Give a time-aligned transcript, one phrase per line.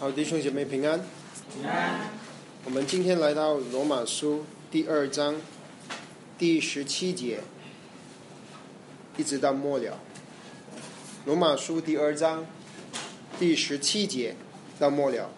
[0.00, 1.00] 好，弟兄姐妹平安。
[1.52, 1.98] 平安。
[2.64, 5.34] 我们今天来到罗马书第二章
[6.38, 7.40] 第十七节，
[9.16, 9.98] 一直到末了。
[11.24, 12.46] 罗马书第二章
[13.40, 14.36] 第十七节
[14.78, 15.30] 到末了，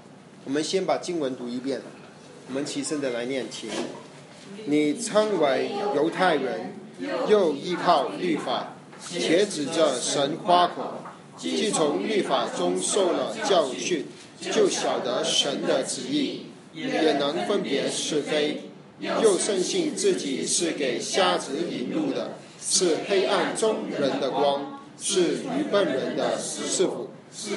[0.45, 1.81] 我们先把经文读一遍。
[2.49, 3.71] 我们齐声的来念，请。
[4.67, 6.75] 你称为犹太人，
[7.31, 8.75] 又依靠律法，
[9.09, 11.03] 且指着神夸口，
[11.39, 14.05] 既从律法中受了教训。
[14.41, 25.21] 就晓得神的旨意，也能分别是非，又深信自己是给瞎子引路的，是黑暗中人的光，是
[25.59, 27.51] 愚笨人的师傅，是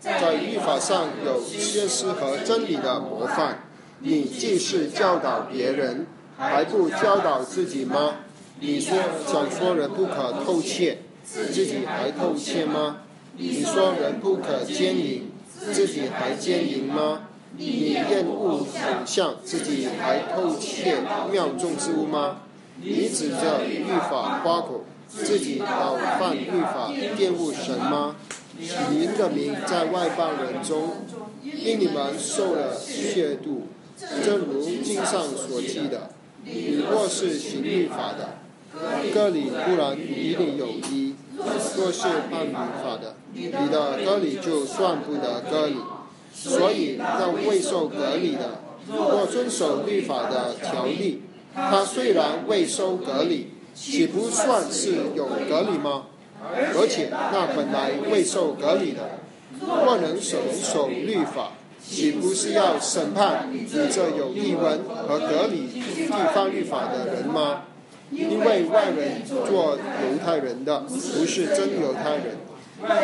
[0.00, 3.68] 在律法上有先师和真理的模范。
[4.00, 8.16] 你既是教导别人，还不教导自己吗？
[8.60, 13.03] 你说想说人不可偷窃，自己还偷窃吗？
[13.36, 15.30] 你说人不可奸淫，
[15.72, 17.28] 自己还奸淫吗？
[17.56, 18.66] 你厌恶偶
[19.04, 20.98] 像，自己还偷窃
[21.32, 22.42] 庙中之物吗？
[22.80, 28.16] 你指着律法夸口，自己倒犯律法玷污神吗？
[28.90, 30.90] 您的名在外邦人中，
[31.42, 33.62] 因你们受了亵渎，
[34.24, 36.10] 正如经上所记的。
[36.44, 38.38] 你若是行律法的，
[39.12, 45.76] 各里固然与你有依；若是犯律法的，你的割礼就算不得割礼，
[46.32, 51.22] 所以那未受隔离的，若遵守律法的条例，
[51.54, 56.06] 他虽然未收割礼，岂不算是有隔离吗？
[56.76, 59.18] 而且那本来未受隔离的，
[59.60, 67.62] 若能守守律法，岂不是要审判你这有异文和隔离地方律法的人吗？
[68.14, 72.36] 因为外人做犹太人的，不是真犹太人。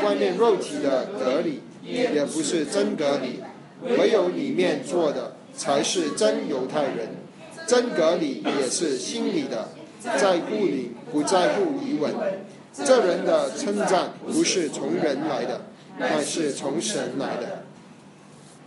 [0.04, 3.40] 外面肉体的隔离也不是真隔离，
[3.98, 7.08] 唯有里面做的才是真犹太人。
[7.66, 9.68] 真隔离也是心里的，
[10.02, 12.14] 在乎理不在乎疑问。
[12.72, 15.62] 这人的称赞不是从人来的，
[15.98, 17.64] 乃是从神来的。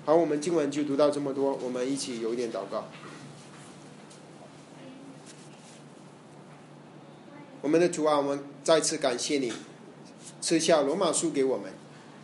[0.05, 2.85] 好，我们今晚就读到这么多，我们一起有一点祷告。
[7.63, 9.49] 我们的主啊，我们再次感谢你。
[10.41, 11.71] 赐下罗马书给我们，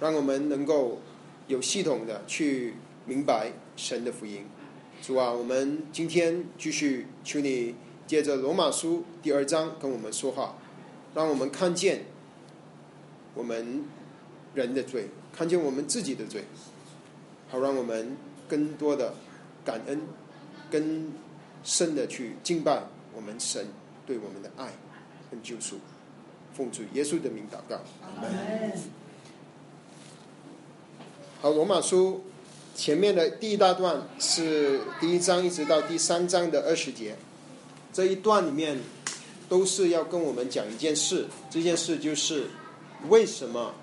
[0.01, 0.99] 让我们能够
[1.47, 2.73] 有系统的去
[3.05, 4.45] 明白神的福音。
[5.01, 10.57] 主啊，我们今天继续求你借着罗马书第二章跟我们说话，
[11.15, 12.01] 让我们看见
[13.33, 13.85] 我们
[14.53, 16.43] 人的罪，看见我们自己的罪，
[17.47, 18.17] 好让我们
[18.49, 19.15] 更多的
[19.63, 20.01] 感恩，
[20.69, 21.13] 更
[21.63, 22.83] 深的去敬拜
[23.15, 23.67] 我们神
[24.05, 24.73] 对我们的爱
[25.29, 25.77] 跟救赎。
[26.55, 27.79] 奉主耶稣的名祷告。
[31.41, 32.23] 好，罗马书
[32.75, 37.15] 前面的第一大段是第一章一直到第三章的二十节，
[37.93, 38.77] 这一段里面
[39.47, 42.47] 都是要跟我们讲一件事，这件事就是
[43.07, 43.73] 为什么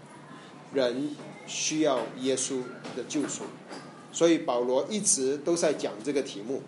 [0.75, 2.63] 人需要耶稣
[2.95, 3.45] 的救赎，
[4.13, 6.63] 所以保罗一直都在讲这个题目。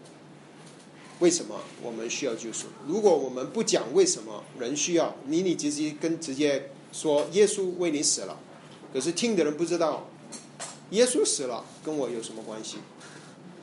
[1.20, 2.66] 为什么我们需要救赎？
[2.86, 8.38] 如果我们不讲为什么人需要，你你直接跟直接说耶稣为你死了，
[8.92, 10.08] 可是听的人不知道
[10.90, 12.76] 耶稣死了跟我有什么关系，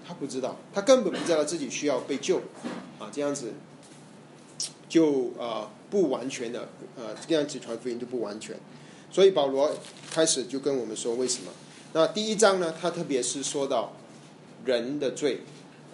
[0.05, 2.41] 他不知道，他根本不知道自己需要被救
[2.99, 3.53] 啊，这样子
[4.89, 6.63] 就啊不完全的
[6.97, 8.59] 啊这样子传福音就不完全，
[9.09, 9.71] 所以保罗
[10.11, 11.51] 开始就跟我们说为什么？
[11.93, 13.93] 那第一章呢，他特别是说到
[14.65, 15.39] 人的罪。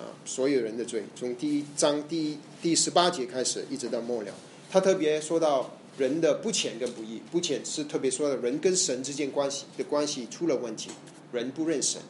[0.01, 4.33] 啊，所有人的罪，从第一章第一第十八节开始，一直到末了，
[4.71, 7.21] 他特别说到人的不浅跟不义。
[7.31, 10.89] 不浅是特别说的人跟神之间关系的关系出了问题，
[11.31, 12.01] 人不认神，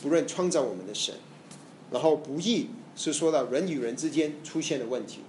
[0.00, 1.14] 不认创造我们的神。
[1.90, 5.22] 然后不义是说到人与人之间出现的问题，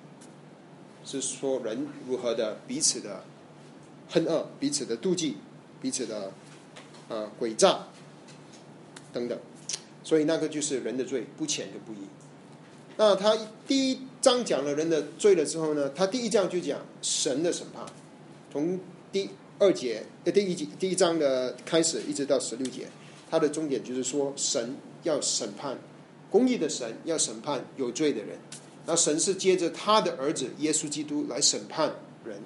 [1.03, 3.23] 是说人如何的彼此的
[4.09, 5.37] 恨恶、彼此的妒忌、
[5.81, 6.31] 彼此的
[7.07, 7.87] 呃诡诈
[9.11, 9.39] 等等。
[10.09, 11.97] 所以那个就是人的罪，不浅就不义。
[12.97, 17.85] 那他第一章讲了人的罪了之后呢，他第一章就讲神的审判，
[18.51, 18.79] 从
[19.11, 19.29] 第
[19.59, 22.87] 二节呃第一节第一章的开始，一直到十六节，
[23.29, 25.77] 他的重点就是说神要审判
[26.31, 28.39] 公义的神要审判有罪的人。
[28.87, 31.93] 那神是接着他的儿子耶稣基督来审判
[32.25, 32.41] 人。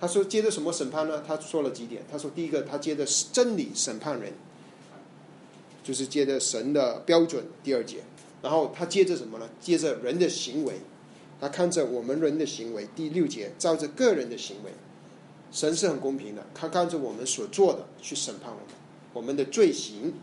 [0.00, 1.22] 他说接着什么审判呢？
[1.26, 2.02] 他说了几点。
[2.10, 4.32] 他说第一个，他接着真理审判人。
[5.84, 7.98] 就是接着神的标准，第二节，
[8.42, 9.48] 然后他接着什么呢？
[9.60, 10.80] 接着人的行为，
[11.38, 14.72] 他看着我们人的行为，第六节，照着个人的行为，
[15.52, 18.66] 神是很公平的，他看着我们所做的去审判我们。
[19.12, 20.14] 我们的罪行，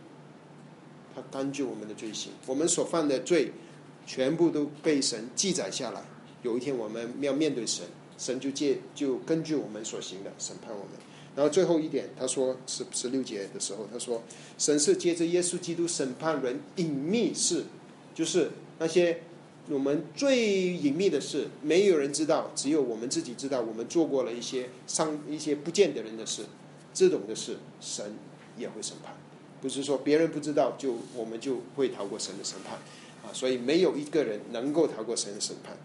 [1.15, 3.53] 他根据我们的罪行，我们所犯的罪，
[4.05, 6.03] 全部都被神记载下来。
[6.41, 7.85] 有一天我们要面对神，
[8.17, 10.89] 神就借就根据我们所行的审判我们。
[11.33, 14.21] 然后最后一点，他说十十六节的时候，他说
[14.57, 17.63] 神是接着耶稣基督审判人隐秘事，
[18.13, 19.21] 就是那些
[19.69, 23.61] 我们最隐秘的事，没有人知道，只有我们自己知道。
[23.61, 26.43] 我们做过了一些伤一些不见的人的事，
[26.93, 28.13] 这种的事，神
[28.57, 29.15] 也会审判。
[29.61, 32.75] 不是说别人不知道，就我们就会逃过神的审判
[33.23, 33.31] 啊！
[33.31, 35.77] 所以没有一个人能够逃过神的审判。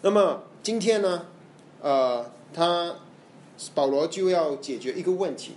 [0.00, 1.26] 那么今天呢，
[1.82, 2.96] 呃，他。
[3.74, 5.52] 保罗就要解决一个问题，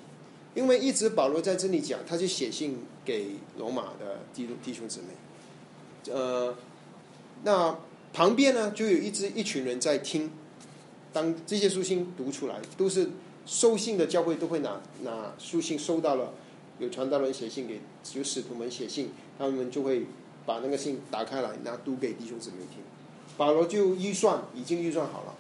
[0.54, 6.56] 因为一直保罗在这里讲，他就写信给罗马的弟弟兄姊妹，呃，
[7.44, 7.78] 那
[8.14, 10.32] 旁边呢就有一支一群人在听，
[11.12, 13.10] 当这些书信读出来，都是
[13.46, 16.34] 收信的教会都会拿拿书信收到了，
[16.80, 17.82] 有传道人写信给
[18.14, 20.06] 有使徒们写信，他们就会
[20.46, 22.84] 把那个信打开来，拿读给弟兄姊妹听，
[23.38, 25.36] 保罗就预算已经预算好了。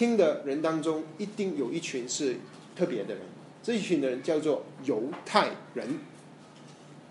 [0.00, 2.36] 听的人当中，一定有一群是
[2.74, 3.22] 特别的人。
[3.62, 5.98] 这一群的人叫做犹太人。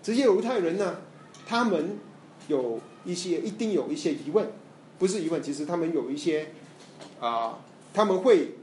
[0.02, 0.96] 这些犹太人呢，
[1.46, 1.96] 他们
[2.48, 4.44] 有一些一定有一些疑问，
[4.98, 6.48] 不是疑问，其实他们有一些
[7.20, 7.60] 啊，
[7.94, 8.54] 他们会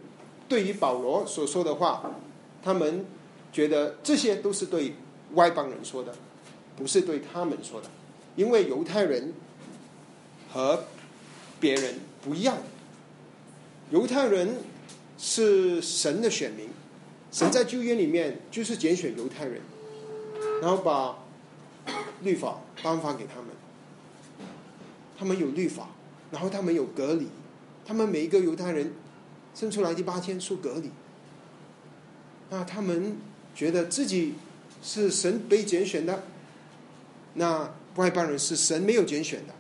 [0.50, 2.12] 对于保罗所说的话，
[2.62, 3.06] 他们
[3.54, 4.96] 觉得这些都是对
[5.36, 6.14] 外邦人说的，
[6.76, 7.88] 不是对他们说的，
[8.36, 9.34] 因为犹太人
[10.52, 10.84] 和
[11.62, 12.58] 别人不一样。
[13.90, 14.58] 犹太人
[15.18, 16.68] 是神的选民，
[17.32, 19.62] 神在旧约里面就是拣选犹太人，
[20.62, 21.20] 然后把
[22.22, 23.46] 律法颁发给他们。
[25.18, 25.90] 他们有律法，
[26.32, 27.28] 然后他们有隔离，
[27.86, 28.94] 他们每一个犹太人
[29.56, 30.92] 生出来第八天受隔离。
[32.50, 33.18] 那他们
[33.56, 34.36] 觉得自己
[34.84, 36.24] 是神被拣选的，
[37.36, 39.54] 那外邦人是神没有拣选的。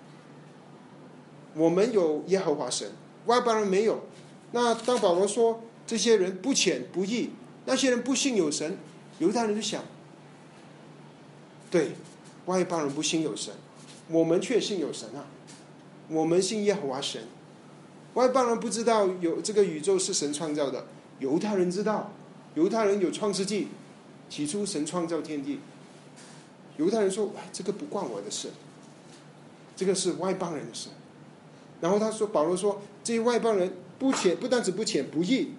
[1.55, 2.91] 我们有耶和华神，
[3.25, 4.06] 外邦人没有。
[4.51, 7.31] 那当保罗说这些人不浅不义，
[7.65, 8.77] 那些人不信有神，
[9.19, 9.83] 犹太人就想：
[11.69, 11.91] 对，
[12.45, 13.53] 外邦人不信有神，
[14.07, 15.27] 我们却信有神啊！
[16.07, 17.23] 我们信耶和华神，
[18.13, 20.85] 外邦人不知道有这个宇宙是神创造的，
[21.19, 22.13] 犹太人知道，
[22.55, 23.67] 犹太人有创世纪，
[24.29, 25.59] 起初神创造天地。
[26.77, 28.49] 犹太人说：“这个不关我的事，
[29.75, 30.89] 这个是外邦人的事。”
[31.81, 35.53] 然后他说：“保罗说这些外邦人。”不浅，不单止不浅不义，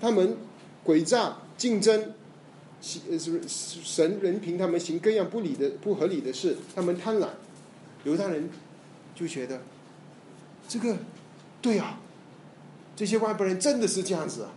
[0.00, 0.36] 他们
[0.84, 2.12] 诡诈竞争，
[2.80, 7.28] 是神人凭他们行各样不理的不合理的事，他们贪婪，
[8.04, 8.50] 犹太人
[9.14, 9.62] 就觉得
[10.68, 10.96] 这个
[11.60, 12.00] 对啊，
[12.96, 14.52] 这些外邦人真的是这样子啊，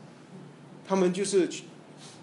[0.87, 1.47] 他们就是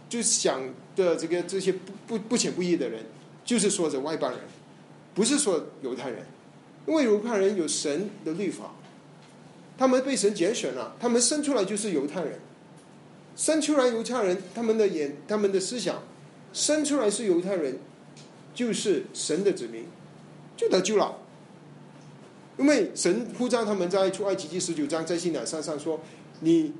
[0.08, 0.60] 就想
[0.96, 3.04] 的这个这些不不不浅不义的人，
[3.44, 4.40] 就是说着外邦人，
[5.14, 6.26] 不是说犹太人，
[6.86, 8.72] 因为犹太人有神的律法。
[9.78, 12.38] 他们被神拣选了，他们生出来就是犹太人，
[13.34, 16.02] 生出来犹太人，他们的眼，他们的思想，
[16.52, 17.78] 生出来是犹太人，
[18.54, 19.86] 就是神的子民，
[20.56, 21.18] 就得救了。
[22.58, 26.00] 因为神呼召他们在出埃及记十九章在信仰山上说
[26.40, 26.74] ：“你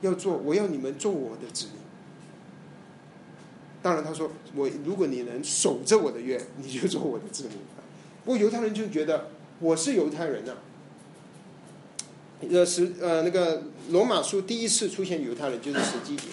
[0.00, 1.74] 要做，我要你们做我的子民。”
[3.82, 7.58] 当然，他说：“我如果你能守着我的约，你就做我的子民。”
[8.24, 9.28] 不过犹太人就觉得
[9.60, 10.56] 我是犹太人啊。
[12.52, 16.28] 呃，是呃，那个罗马书第一次出现犹太人就是十几节。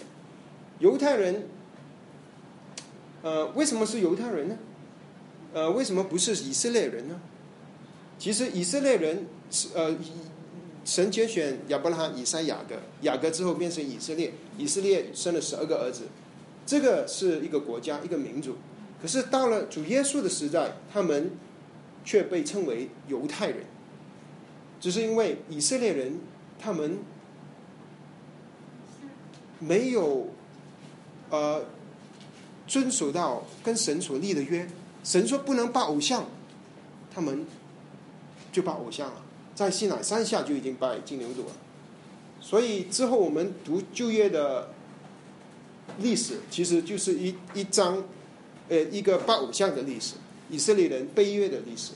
[0.80, 1.48] 犹太人，
[3.22, 4.58] 呃，为什么是犹太人呢？
[5.54, 7.20] 呃，为什么不是以色列人呢？
[8.18, 9.96] 其实以色列人是呃，
[10.86, 16.04] 神拣选亚伯拉罕、以撒、雅各，雅各之后变成以色列，以色列生了十二个儿子，
[16.66, 18.56] 这个是一个国家、一个民族。
[19.02, 21.32] 可是到了主耶稣的时代，他们
[22.06, 23.66] 却被称为犹太人。
[24.82, 26.20] 只是因为以色列人
[26.60, 26.98] 他们
[29.60, 30.30] 没有
[31.30, 31.64] 呃
[32.68, 34.68] 遵守到跟神所立的约，
[35.04, 36.26] 神说不能拜偶像，
[37.14, 37.46] 他们
[38.52, 39.22] 就拜偶像了，
[39.54, 41.52] 在西乃山下就已经拜金牛犊了。
[42.40, 44.70] 所以之后我们读旧约的
[46.00, 48.04] 历史，其实就是一一张
[48.68, 50.16] 呃一个拜偶像的历史，
[50.50, 51.92] 以色列人背约的历史，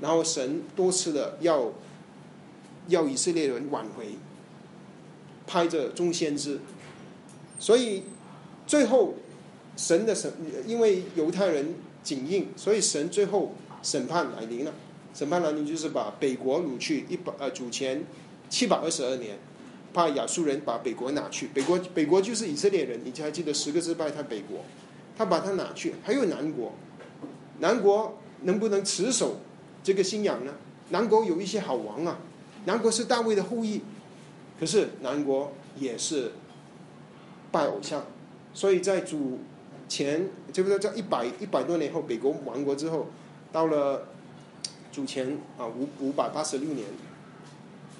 [0.00, 1.70] 然后神多次的要。
[2.90, 4.16] 要以色列人挽回，
[5.46, 6.60] 拍着中先知，
[7.58, 8.02] 所以
[8.66, 9.14] 最后
[9.76, 10.32] 神的审，
[10.66, 14.74] 因为犹太人紧硬，所以神最后审判来临了。
[15.12, 18.04] 审判来临就是把北国掳去一百呃主前
[18.48, 19.36] 七百二十二年，
[19.92, 21.48] 怕亚述人把北国拿去。
[21.48, 24.64] 北国北国就是以色列人，你还记得十个支派他北国，
[25.16, 25.94] 他把它拿去。
[26.04, 26.72] 还有南国，
[27.58, 29.40] 南国能不能持守
[29.82, 30.54] 这个信仰呢？
[30.90, 32.18] 南国有一些好王啊，
[32.64, 33.80] 南国是大卫的后裔，
[34.58, 36.32] 可是南国也是
[37.50, 38.04] 拜偶像，
[38.52, 39.38] 所以在主
[39.88, 43.08] 前，这不是在一百一百多年后，北国亡国之后，
[43.50, 44.08] 到了
[44.92, 46.86] 主前啊五五百八十六年，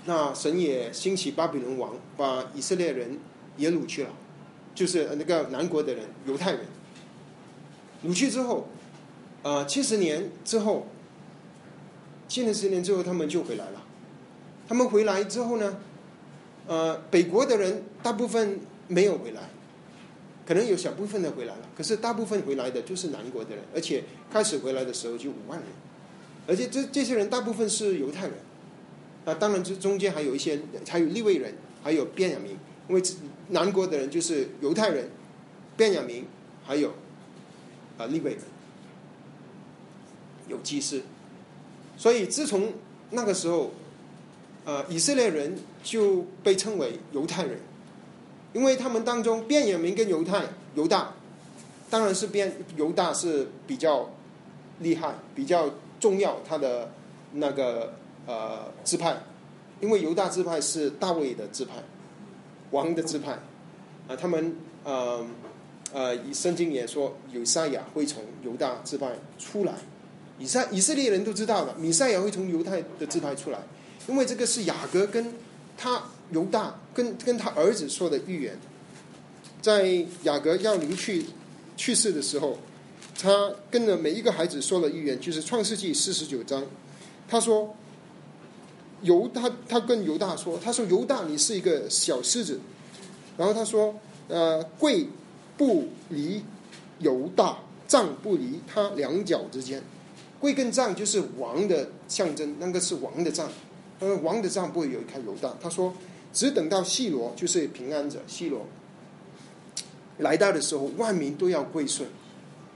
[0.05, 3.19] 那神也兴起巴比伦王，把以色列人
[3.57, 4.11] 也掳去了，
[4.75, 6.67] 就是那个南国的人，犹太人
[8.05, 8.69] 掳去之后，
[9.43, 10.87] 呃，七十年之后。
[12.29, 13.83] 七年十年之后，他们就回来了。
[14.70, 15.78] 他们回来之后呢，
[16.68, 19.50] 呃，北国的人大部分没有回来，
[20.46, 21.62] 可能有小部分的回来了。
[21.76, 25.68] 可是大部分回来的就是南国的人，而且开始回来的时候就五万人，
[26.46, 28.34] 而且这这些人大部分是犹太人。
[29.24, 32.56] 啊，当然这中间还有一些，还有利未人，还有便雅明，
[32.88, 33.02] 因为
[33.48, 35.10] 南国的人就是犹太人、
[35.76, 36.26] 便雅明，
[36.64, 36.94] 还有
[37.98, 38.40] 啊利未人，
[40.46, 41.02] 有祭司。
[41.96, 42.72] 所以，自从
[43.10, 43.72] 那个时候，
[44.70, 47.58] 呃，以色列人就被称为犹太人，
[48.52, 50.44] 因为他们当中便雅明跟犹太
[50.76, 51.12] 犹大，
[51.90, 54.08] 当然是便犹大是比较
[54.78, 56.92] 厉害、比较重要，他的
[57.32, 57.94] 那个
[58.26, 59.16] 呃支派，
[59.80, 61.72] 因为犹大支派是大卫的支派，
[62.70, 63.32] 王的支派，
[64.06, 65.26] 啊，他们呃
[65.92, 69.72] 呃，圣经也说，以赛亚会从犹大支派出来。
[70.38, 73.58] 以色以色列人都知道了，米赛亚会从犹太的支派出来，
[74.11, 75.33] 因为这个是雅各跟
[75.79, 76.02] 他
[76.33, 78.59] 犹大跟跟他儿子说的预言，
[79.62, 81.25] 在雅各要离去
[81.76, 82.59] 去世的时候，
[83.17, 86.64] 他跟着每一个孩子说了预言，就是创世纪四十九章，
[87.29, 87.75] 他说
[89.02, 92.59] 犹他他跟犹大说，他说犹大你是一个小狮子，
[93.38, 93.95] 然后他说
[94.26, 95.07] 呃贵
[95.57, 96.43] 不离
[96.99, 99.81] 犹大，藏不离他两脚之间。
[100.40, 103.47] 贵跟藏就是王的象征，那个是王的藏，
[104.00, 105.54] 呃，王的帐不会有一开犹大。
[105.61, 105.95] 他说，
[106.33, 108.66] 只等到细罗，就是平安者细罗
[110.19, 112.09] 来到的时候，万民都要归顺。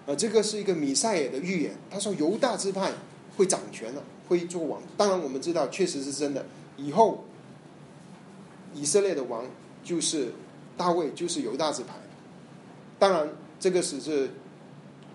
[0.07, 1.75] 啊，这个是一个米赛亚的预言。
[1.90, 2.93] 他说犹大支派
[3.37, 4.83] 会掌权了，会做王。
[4.99, 6.45] 当然，我们知道确实是真的。
[6.76, 7.25] 以后
[8.75, 9.47] 以色列的王
[9.83, 10.33] 就是
[10.76, 11.95] 大卫，就是犹大支派。
[12.99, 13.28] 当然，
[13.59, 14.28] 这个只是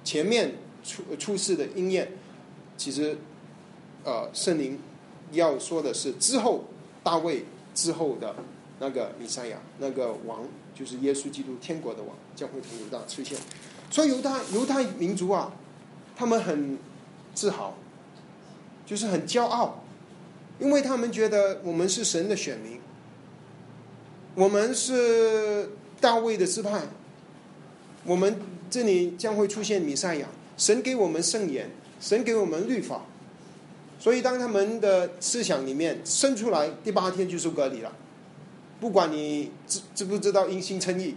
[0.04, 2.12] 前面出出世的应验。
[2.78, 3.18] 其实，
[4.04, 4.80] 呃，圣灵
[5.32, 6.66] 要说的是之后
[7.04, 7.46] 大卫
[7.76, 8.36] 之后的
[8.80, 10.42] 那个弥赛亚，那个王
[10.74, 13.38] 就是耶稣基督天国的王，将会从犹大出现。
[13.92, 15.52] 所以犹太犹太民族啊，
[16.16, 16.78] 他们很
[17.34, 17.76] 自豪，
[18.86, 19.84] 就是很骄傲，
[20.60, 22.80] 因为他们觉得我们是神的选民，
[24.36, 26.84] 我们是大卫的支派，
[28.04, 31.70] 我们这里将会出现弥赛亚，神给我们圣言。
[32.02, 33.02] 神给我们律法，
[34.00, 37.94] 所以当他们的思想里面生出来，第八天就是隔离了。
[38.80, 41.14] 不管你知知不知道因心称义，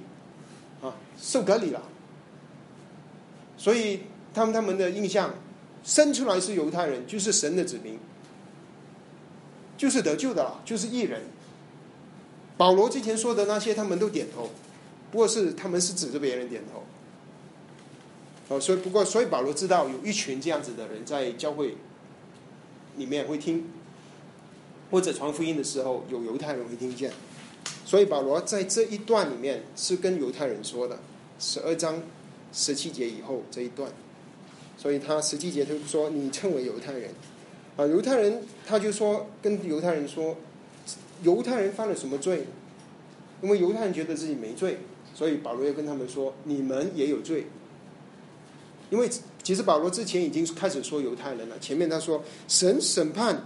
[0.82, 1.80] 啊，受隔离了。
[3.56, 4.00] 所以
[4.34, 5.32] 他们他们的印象
[5.84, 7.96] 生出来是犹太人，就是神的子民，
[9.76, 11.20] 就是得救的了，就是异人。
[12.56, 14.50] 保罗之前说的那些，他们都点头，
[15.12, 16.82] 不过是他们是指着别人点头。
[18.48, 21.76] 哦，所以不过，所以保罗知道有一群这样子的人在教会
[22.96, 23.64] 里面会听，
[24.90, 27.10] 或者传福音的时候有犹太人会听见，
[27.84, 30.98] 所以保罗在这一段里面是跟犹太人说的，
[31.38, 32.02] 十二章
[32.52, 33.90] 十七节以后这一段，
[34.76, 37.10] 所以他十七节就说你称为犹太人，
[37.76, 40.36] 啊，犹太人他就说跟犹太人说，
[41.22, 42.46] 犹太人犯了什么罪？
[43.40, 44.78] 因为犹太人觉得自己没罪，
[45.14, 47.46] 所以保罗要跟他们说，你们也有罪。
[48.88, 49.08] 因为
[49.42, 51.58] 其实保罗之前已经开始说犹太人了。
[51.58, 53.42] 前面他说神审判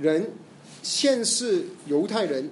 [0.00, 0.30] 人，
[0.82, 2.48] 先是犹太人，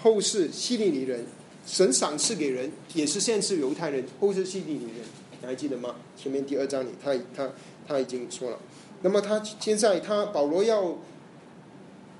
[0.00, 1.20] 后是希利尼人；
[1.64, 4.94] 神赏赐给人，也是先是犹太人，后是希利尼人。
[5.40, 5.94] 你还记得吗？
[6.16, 7.48] 前面第二章里，他他
[7.86, 8.58] 他已经说了。
[9.02, 10.98] 那么他现在他保罗要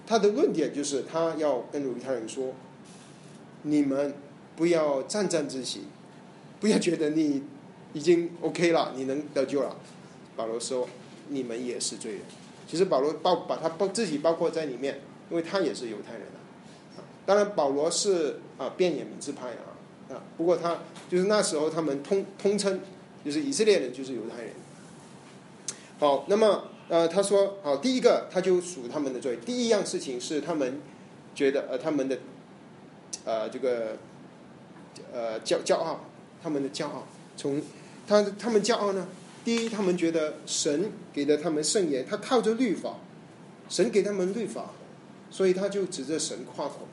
[0.07, 2.55] 他的论点就是，他要跟犹太人说：
[3.63, 4.15] 你们
[4.55, 5.81] 不要沾沾自喜，
[6.61, 7.43] 不要觉得你。
[7.93, 9.77] 已经 OK 了，你能得救了。
[10.37, 10.87] 保罗说
[11.31, 12.21] ：“你们也是罪人。”
[12.69, 15.01] 其实保罗包把他包自己包括在里面，
[15.31, 16.23] 因为他也是犹太人
[16.97, 17.01] 啊。
[17.25, 19.79] 当然，保罗是啊，便雅悯支派啊
[20.11, 20.23] 啊。
[20.37, 22.81] 不过他就是那时候他们通通称，
[23.25, 24.53] 就是以色列人就是犹太人。
[25.99, 29.39] 好，那么呃，他说好，第一个他就数他们的罪。
[29.47, 30.83] 第一样事情是他们
[31.35, 32.19] 觉得呃他们的
[33.25, 33.97] 呃这个
[35.13, 36.01] 呃骄骄傲，
[36.43, 37.07] 他们的骄傲
[37.39, 37.63] 从。
[38.07, 39.09] 他他们骄傲呢？
[39.45, 42.99] 第一，他们觉得神给了他们圣言，他靠着律法，
[43.69, 44.73] 神给他们律法，
[45.31, 46.89] 所以他就指着神夸口。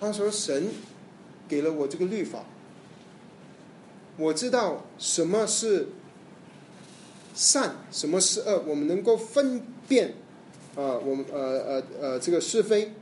[0.00, 0.68] 他说：“神
[1.46, 2.44] 给了我这个律法，
[4.16, 5.88] 我知道什么是
[7.34, 10.14] 善，什么是恶，我们能够分辨
[10.76, 12.92] 啊，我们呃呃呃这个是非，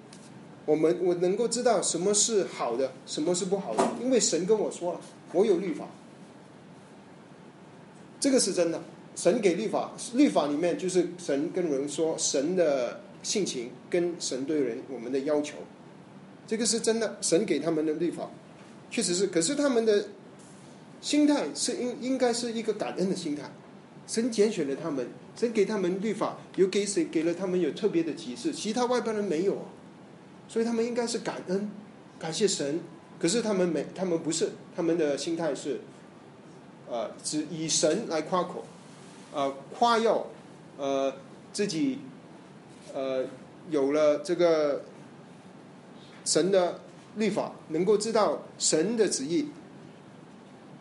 [0.65, 5.01] 我们我能够知道什么是好的，什么是不好的，因为神跟我说了，
[5.33, 5.87] 我有律法。”
[8.23, 8.81] 这个是真的，
[9.17, 15.57] 神给律法，律法里面就是神跟人说神的性情跟神对人我们的要求，
[16.47, 18.31] 这个是真的，神给他们的律法，
[18.93, 19.27] 确实是。
[19.27, 20.07] 可是他们的
[21.01, 23.51] 心态是应应该是一个感恩的心态，
[24.07, 29.67] 神拣选了他们，神给他们律法，有给谁给了他们有特别的启示，其他外邦人没有，
[30.47, 31.69] 所以他们应该是感恩，
[32.21, 32.79] 感谢神。
[33.19, 35.81] 可是他们没，他们不是，他们的心态是。
[36.93, 38.67] 呃，只以神来夸口，
[39.33, 40.27] 呃，夸耀，
[40.77, 41.11] 呃，
[41.51, 42.01] 自己，
[42.93, 43.25] 呃，
[43.71, 44.83] 有了这个
[46.27, 46.81] 神的
[47.17, 49.49] 律法，能够知道神的旨意，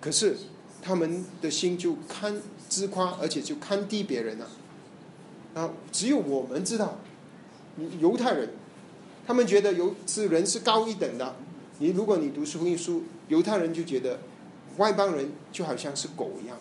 [0.02, 0.36] 可是
[0.82, 4.48] 他们的心就堪自夸，而且就堪低别人了。
[5.54, 6.98] 啊，只有我们知道，
[8.02, 8.50] 犹太人，
[9.26, 11.38] 他们觉得犹是人是高一等的。
[11.80, 14.20] 你如果你读福音书，犹太人就觉得。
[14.78, 16.58] 外邦人就好像是狗一样，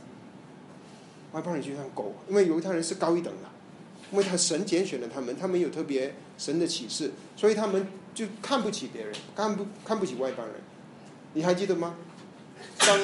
[1.33, 3.49] 外邦人就像狗，因为犹太人是高一等的，
[4.11, 10.57] 因为他神拣选了他们，他们有特别神的启示，所以他们就看不起别人，看不看不起外邦人。
[11.35, 11.95] 你还记得吗？
[12.79, 12.99] 当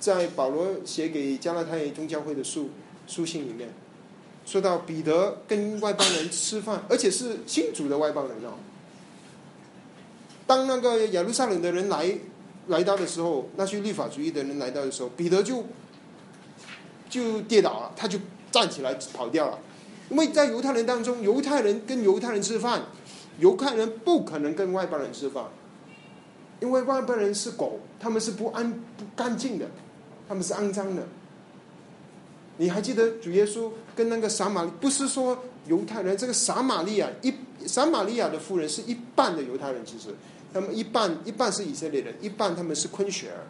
[0.00, 2.70] 在保罗写给加拉太宗教会的书
[3.06, 3.68] 书信里面，
[4.44, 8.54] 说到彼得跟外邦人吃饭，而且是新主的外邦人哦。
[10.46, 12.18] 当那个耶路撒冷的人来。
[12.68, 15.64] 来到的时候，那些律法主义的人来到的时候，彼得就
[17.10, 18.18] 就跌倒了，他就
[18.50, 19.58] 站起来跑掉了。
[20.08, 22.82] 因为在犹太人当中，犹太人跟犹太人吃饭，
[23.38, 25.44] 犹太人不可能跟外邦人吃饭，
[26.60, 29.66] 因为外邦人是狗，他们是不安不干净的，
[30.28, 31.06] 他们是肮脏的。
[32.56, 37.34] 你还记得主耶稣跟那个撒玛利不是说犹太人，这个撒玛利亚一
[37.66, 40.14] 撒玛利亚的妇人是一半的犹太人，其实。
[40.54, 43.42] 他们一半一半是以色列人，一半他们是昆雪儿。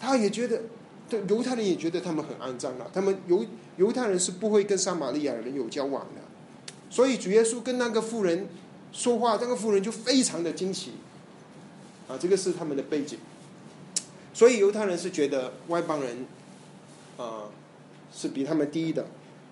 [0.00, 0.62] 他也觉得，
[1.08, 2.88] 对犹太人也觉得他们很肮脏了。
[2.94, 3.44] 他们犹
[3.76, 6.22] 犹太人是不会跟撒玛利亚人有交往的。
[6.88, 8.46] 所以主耶稣跟那个妇人
[8.92, 10.92] 说话，那个妇人就非常的惊奇。
[12.08, 13.18] 啊，这个是他们的背景。
[14.32, 16.26] 所以犹太人是觉得外邦人，
[17.16, 17.42] 啊，
[18.14, 19.04] 是比他们低的。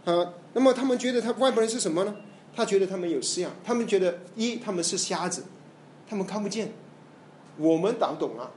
[0.04, 2.14] 啊，那么他们觉得他外邦人是什么呢？
[2.54, 5.44] 他觉得他们有思想，他们觉得一他们是瞎子。
[6.10, 6.72] 他们看不见，
[7.56, 8.50] 我们倒懂了，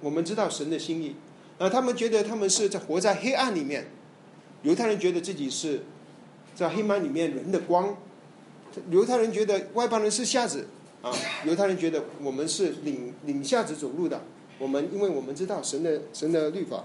[0.00, 1.16] 我们知道神的心意。
[1.58, 3.88] 啊，他们觉得他们是在活在黑暗里面，
[4.62, 5.82] 犹太人觉得自己是
[6.54, 7.96] 在黑暗里面人的光，
[8.88, 10.68] 犹太人觉得外邦人是瞎子。
[11.02, 11.12] 啊，
[11.44, 14.22] 犹太人觉得我们是领领瞎子走路的，
[14.60, 16.84] 我们因为我们知道神的神的律法，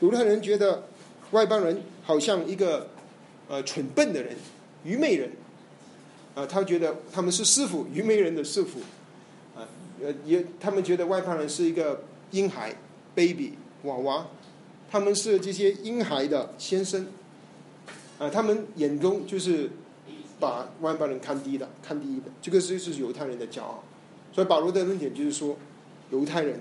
[0.00, 0.88] 犹太人觉得
[1.30, 2.88] 外邦人好像一个
[3.46, 4.34] 呃蠢笨的人，
[4.82, 5.30] 愚昧人，
[6.34, 8.80] 啊，他觉得他们是师傅，愚昧人的师傅。
[10.04, 12.74] 呃，也他们觉得外邦人是一个婴孩
[13.14, 14.26] ，baby 娃娃，
[14.90, 17.06] 他们是这些婴孩的先生，
[18.18, 19.70] 啊，他们眼中就是
[20.38, 23.82] 把外邦人看低的，看低的，这个是是犹太人的骄傲。
[24.30, 25.56] 所以保罗的论点就是说，
[26.10, 26.60] 犹太人，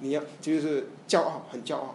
[0.00, 1.94] 你要就是骄傲，很骄傲，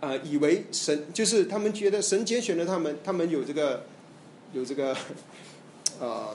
[0.00, 3.84] 啊，以为神就是他们觉得神拣选了他们，他们有这个
[4.52, 4.96] 有这个，
[6.02, 6.34] 啊。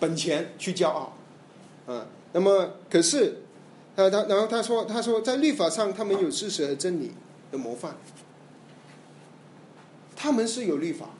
[0.00, 1.12] 本钱去骄傲，
[1.86, 3.38] 啊，那么可是，
[3.96, 7.12] 他他然后他说他说在律法上他们有事实和真理
[7.50, 7.96] 的模范，
[10.14, 11.10] 他们是有律法，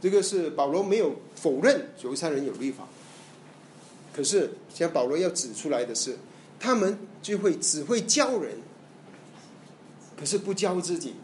[0.00, 2.84] 这个是保罗没有否认犹太人有律法，
[4.14, 6.18] 可是像保罗要指出来的是，
[6.60, 8.58] 他们就会只会教人，
[10.18, 11.14] 可是不教自己，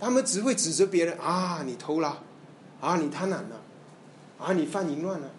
[0.00, 2.22] 他们只会指责别人啊，你偷了，
[2.80, 3.62] 啊，你贪婪了，
[4.38, 5.30] 啊，你犯淫乱了。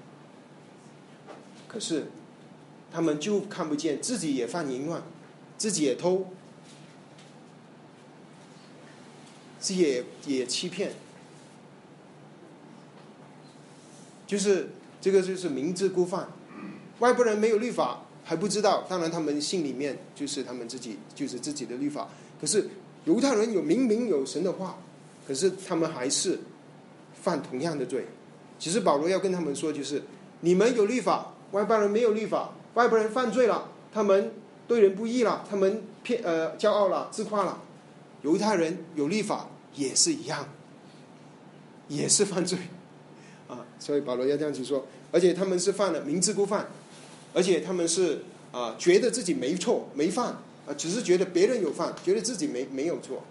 [1.75, 2.05] 可是，
[2.89, 5.03] 他们就看不见自己也犯淫乱，
[5.57, 6.27] 自己也偷，
[9.59, 10.93] 自己也也欺骗，
[14.25, 14.69] 就是
[15.01, 16.29] 这个就是明知故犯。
[16.99, 22.07] 外国人没有律法还不知道，当然他们心里面就是他们自己就是自己的律法。
[22.39, 22.69] 可是
[23.03, 24.77] 犹太人有明明有神的话，
[25.27, 26.39] 可是他们还是
[27.21, 28.07] 犯同样的罪。
[28.57, 30.01] 其实保罗要跟他们说，就是
[30.39, 31.33] 你们有律法。
[31.55, 34.33] 外邦人没有律法，外邦人犯罪了，他们
[34.67, 37.61] 对人不义了，他们骗呃骄傲了，自夸了。
[38.23, 40.49] 犹太人有立法也是一样，
[41.87, 42.59] 也是犯罪
[43.47, 43.65] 啊。
[43.79, 46.67] 所以保罗要这样子说，而且他们是犯了明知故犯，
[47.33, 50.35] 而且他们是啊觉得自己没错没犯
[50.67, 53.23] 啊，只是觉得别人有犯，觉得自己没没有错。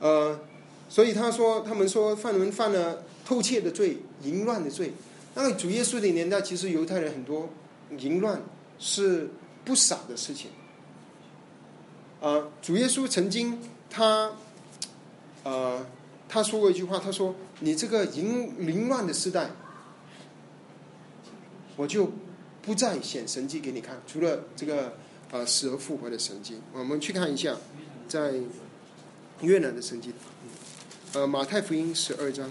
[0.00, 0.40] 呃，
[0.88, 4.94] 所以他说他们说犯人犯了偷窃的罪、淫乱的罪。
[5.34, 7.50] 那个主耶稣的年代，其实犹太人很多
[7.98, 8.40] 淫乱
[8.78, 9.28] 是
[9.64, 10.50] 不少的事情。
[12.20, 13.58] 啊，主耶稣曾经
[13.90, 14.32] 他，
[15.42, 15.84] 呃，
[16.28, 19.50] 他说过一句话，他说：“你这个淫淫乱的时代，
[21.76, 22.10] 我就
[22.62, 24.94] 不再显神迹给你看，除了这个
[25.30, 27.56] 啊死而复活的神迹。”我们去看一下，
[28.08, 28.34] 在
[29.42, 30.12] 越南的神迹，
[31.12, 32.50] 呃，马太福音十二章。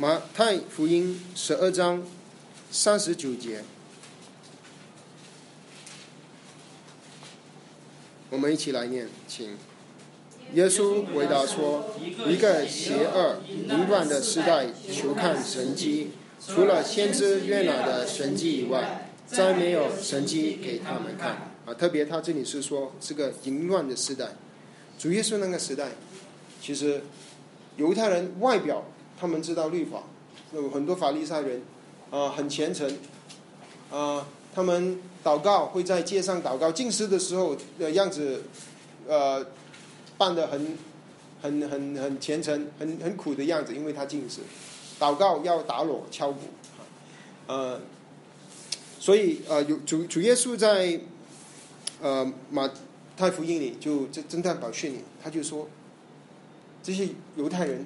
[0.00, 2.04] 马太福音十二章
[2.70, 3.64] 三十九节，
[8.30, 9.56] 我们一起来念，请。
[10.54, 11.96] 耶稣回答说
[12.28, 16.12] ：“一个邪恶淫乱的时代，求看神迹，
[16.46, 24.28] 除了先知约拿的神迹以外，再没有神迹给他们看。”啊，特别他这里是说这个淫乱的时代，
[24.96, 25.88] 主耶稣那个时代，
[26.62, 27.02] 其实
[27.76, 28.84] 犹太人外表。
[29.20, 30.04] 他们知道律法，
[30.52, 31.60] 有很多法利赛人，
[32.10, 32.88] 啊，很虔诚，
[33.90, 38.44] 啊，他们祷告会在街上祷告，进食的时候的样子，
[39.08, 39.44] 呃，
[40.16, 40.78] 扮的很，
[41.42, 44.40] 很很很虔诚，很很苦的样子，因为他进食，
[45.00, 46.40] 祷告要打锣敲鼓，
[47.48, 47.80] 呃，
[49.00, 51.00] 所以呃，有主主耶稣在，
[52.00, 52.70] 呃马
[53.16, 55.68] 太福音里就这侦探宝训里，他就说，
[56.82, 57.84] 这些犹太人。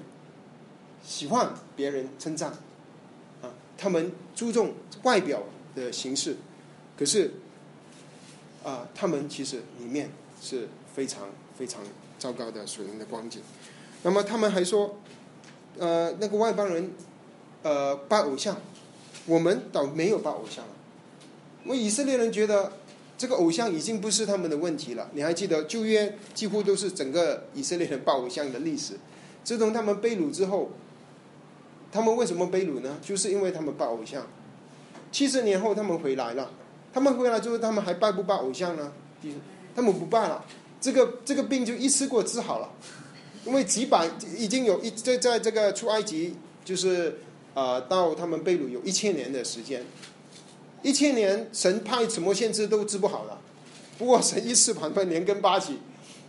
[1.04, 2.50] 喜欢别人称赞，
[3.42, 5.42] 啊，他们注重外表
[5.74, 6.36] 的形式，
[6.96, 7.32] 可是，
[8.62, 10.10] 啊，他们其实里面
[10.40, 11.82] 是非常非常
[12.18, 13.42] 糟糕的属灵的光景。
[14.04, 14.96] 那么他们还说，
[15.76, 16.92] 呃，那个外邦人，
[17.62, 18.56] 呃，拜偶像，
[19.26, 20.64] 我们倒没有拜偶像。
[21.64, 22.74] 我们以色列人觉得
[23.18, 25.10] 这个偶像已经不是他们的问题了。
[25.14, 28.94] 你还记得旧约几乎都是整个以色列人拜偶像的历史，
[29.42, 30.70] 自从他们被掳之后。
[31.92, 32.96] 他们为什么被掳呢？
[33.02, 34.26] 就是因为他们拜偶像。
[35.12, 36.50] 七十年后他们回来了，
[36.90, 38.90] 他们回来之后，他们还拜不拜偶像呢？
[39.76, 40.42] 他们不拜了，
[40.80, 42.70] 这个这个病就一次过治好了。
[43.44, 47.18] 因为几百已经有一在在这个出埃及，就是
[47.54, 49.84] 啊到他们被掳有一千年的时间，
[50.80, 53.38] 一千年神派什么限制都治不好了。
[53.98, 55.78] 不过神一次判断连根拔起，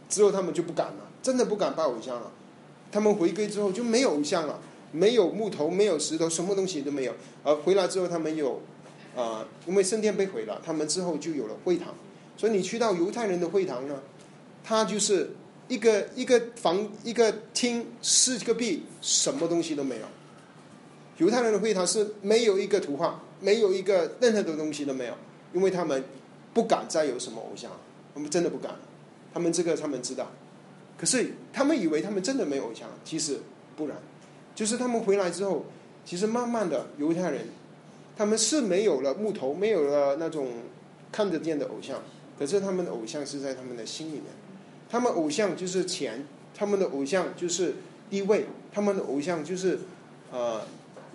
[0.10, 2.32] 之后他们就不敢了，真的不敢拜偶像了。
[2.92, 4.60] 他们回归之后就没有偶像了。
[4.94, 7.14] 没有木头，没有石头，什么东西都没有。
[7.44, 8.62] 而回来之后，他们有
[9.16, 11.94] 啊，因为圣殿被毁了，他们之后就有了会堂。
[12.38, 14.00] 所以你去到犹太人的会堂呢，
[14.64, 15.32] 它就是
[15.68, 20.06] 一个一个房一个厅四个壁，什么东西都没有。
[21.18, 25.14] 犹太人的会堂是没有一个图画，没有一个任何的东西都没有，
[25.54, 26.04] 因为他们
[26.54, 27.72] 不敢再有什么偶像，
[28.14, 28.76] 他们真的不敢。
[29.34, 30.32] 他们这个他们知道，
[30.96, 33.40] 可是他们以为他们真的没有偶像，其实
[33.76, 33.98] 不然。
[34.56, 35.66] 就是他们回来之后，
[36.06, 37.48] 其实慢慢的犹太人，
[38.16, 40.48] 他们是没有了木头，没有了那种
[41.12, 42.02] 看得见的偶像，
[42.38, 44.26] 可是他们的偶像是在他们的心里面，
[44.90, 47.76] 他们偶像就是钱，他们的偶像就是
[48.10, 49.80] 地位，他们的偶像就是
[50.32, 50.62] 呃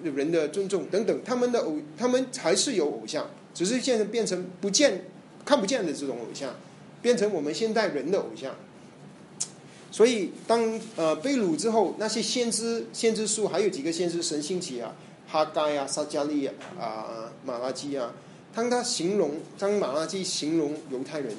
[0.03, 5.05] 人的尊重等等，他们的偶他们还是有偶像，只是现在变成不见
[5.45, 6.55] 看不见的这种偶像，
[7.01, 8.55] 变成我们现代人的偶像。
[9.91, 14.95] 所以，当呃被掳之后，那些先知、先知书还有几个先知神兴起啊，
[15.27, 18.13] 哈该啊、撒加利亚啊、马拉基啊，
[18.55, 21.35] 当他形容，当马拉基形容犹太人，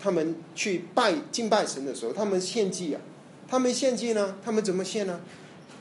[0.00, 3.00] 他们去拜敬拜神的时候，他们献祭啊，
[3.46, 5.20] 他们献祭呢，他们怎么献呢？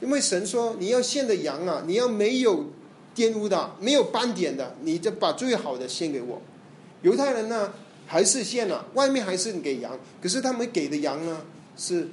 [0.02, 2.66] 因为神说，你要献的羊啊，你要没有
[3.16, 6.42] 玷污的、没有斑点的，你就把最好的献给我。
[7.04, 7.74] 犹太人呢，
[8.06, 11.42] 还是献了，外面还是给羊，可是他们给的羊呢？
[11.78, 12.10] 是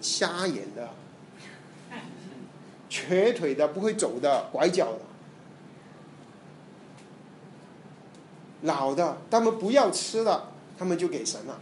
[0.00, 0.90] 瞎眼的、
[2.88, 5.00] 瘸腿的、不会走的、拐角的、
[8.62, 11.60] 老的，他们不要吃了，他们就给神了。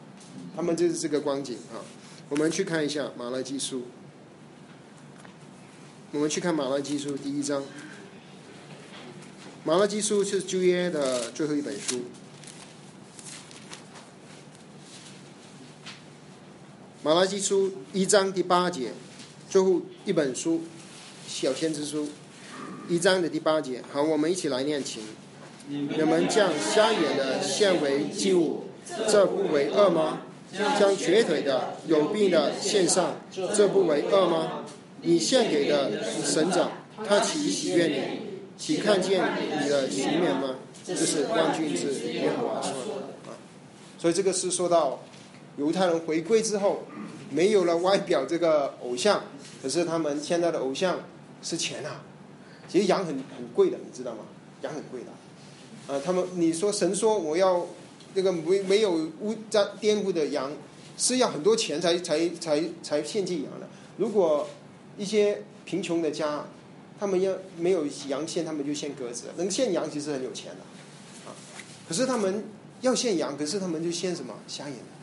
[0.54, 1.78] 他们就是这个光景啊！
[2.28, 3.78] 我们去看一下《马拉基书》，
[6.10, 7.62] 我们去看《马拉基书》第一章，
[9.64, 12.02] 《马拉基书》是旧约的最后一本书。
[17.04, 18.90] 马拉基书一章第八节，
[19.48, 20.54] 最后一本书
[21.28, 22.04] 《小先知书》。
[22.88, 23.80] 一章的第八节。
[23.92, 25.00] 好，我们一起来念经。
[25.68, 28.64] 你们将瞎眼的献为祭物，
[29.08, 30.22] 这不为恶吗？
[30.52, 33.20] 将瘸腿的、有病的献上，
[33.54, 34.64] 这不为恶吗？
[35.02, 36.72] 你献给的神长，
[37.06, 38.28] 他岂喜悦你？
[38.58, 39.22] 岂看见
[39.62, 40.56] 你的行面吗？
[40.84, 43.38] 这是万军之耶和华说的啊。
[43.96, 45.00] 所以这个是说到
[45.58, 46.82] 犹太人回归之后，
[47.30, 49.22] 没有了外表这个偶像，
[49.62, 51.00] 可是他们现在的偶像
[51.42, 52.02] 是钱啊。
[52.68, 54.18] 其实羊很很贵的，你知道吗？
[54.62, 55.92] 羊很贵的。
[55.92, 57.66] 啊，他们你说神说我要
[58.14, 60.52] 这个没没有污沾玷污的羊，
[60.98, 63.66] 是要很多钱才才才才献祭羊的。
[63.96, 64.46] 如果
[64.98, 66.44] 一些贫穷的家，
[67.00, 69.26] 他们要没有羊献，他们就献鸽子。
[69.36, 71.32] 能献羊其实很有钱的，啊，
[71.88, 72.44] 可是他们
[72.80, 74.97] 要献羊，可是他们就献什么瞎眼的，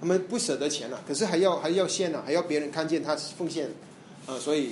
[0.00, 3.68] 他们不舍得钱了，可是还要还要献呢，还要别人看见他奉献，
[4.26, 4.70] 啊，所以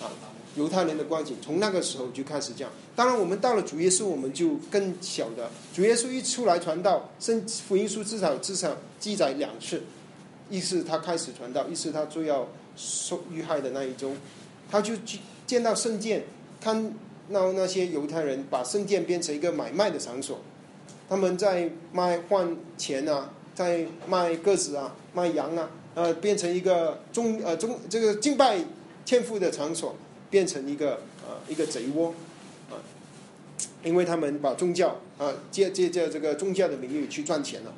[0.00, 0.10] 啊。
[0.56, 2.72] 犹太人的光景，从那个时候就开始这样。
[2.94, 9.82] 当然，我们到了主耶稣，我们就更晓得，主耶稣一出来传道，圣福音书至少至少记载两次，
[10.48, 14.12] 一是他开始传道，一是他就要受遇害的那一周，
[14.70, 16.24] 他就去见到圣殿，
[16.58, 16.90] 看
[17.30, 20.40] 到那些犹太人把圣殿变成一个买卖的场所，
[21.06, 28.60] 他们在卖换钱啊，在卖鸽子啊，卖羊啊，呃，变成一个中呃中这个敬拜
[29.04, 29.96] 天父的场所。
[30.28, 32.12] 变成一个呃一个贼窝
[32.68, 32.74] 啊，
[33.84, 37.72] 因为他们把宗教啊借借借这个宗教的名义去赚钱了，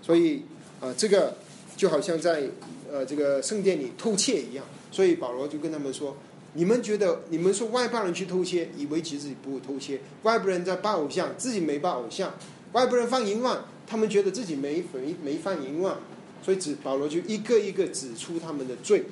[0.00, 0.42] 所以
[0.80, 1.36] 啊这个
[1.76, 2.44] 就好像在
[2.90, 4.64] 呃这个圣殿里偷窃一样。
[4.90, 6.16] 所以保罗就跟他们说：
[6.54, 12.30] 你们觉得你们说外邦人去偷窃，以为其实自己不会偷窃；外国人在拜偶像，自己没拜偶像；
[12.72, 15.96] 外国人放淫乱，他们觉得自己没没没犯淫乱。
[16.42, 19.04] 所以指保罗就一个一个指出他们的罪，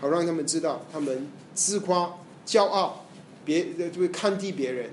[0.00, 2.14] 好让他们知道他们自夸。
[2.46, 3.04] 骄傲，
[3.44, 4.90] 别就会看低别人，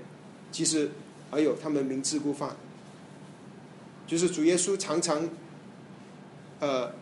[0.50, 0.90] 其实
[1.30, 2.56] 还有他们明知故犯，
[4.08, 5.28] 就是主耶稣常常，
[6.58, 6.92] 呃，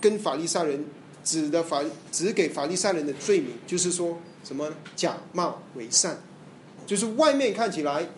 [0.00, 0.84] 跟法利赛人
[1.22, 6.18] 指的法指给法利赛人的罪名，就是说什么假冒伪善，
[6.84, 8.08] 就是外面看起来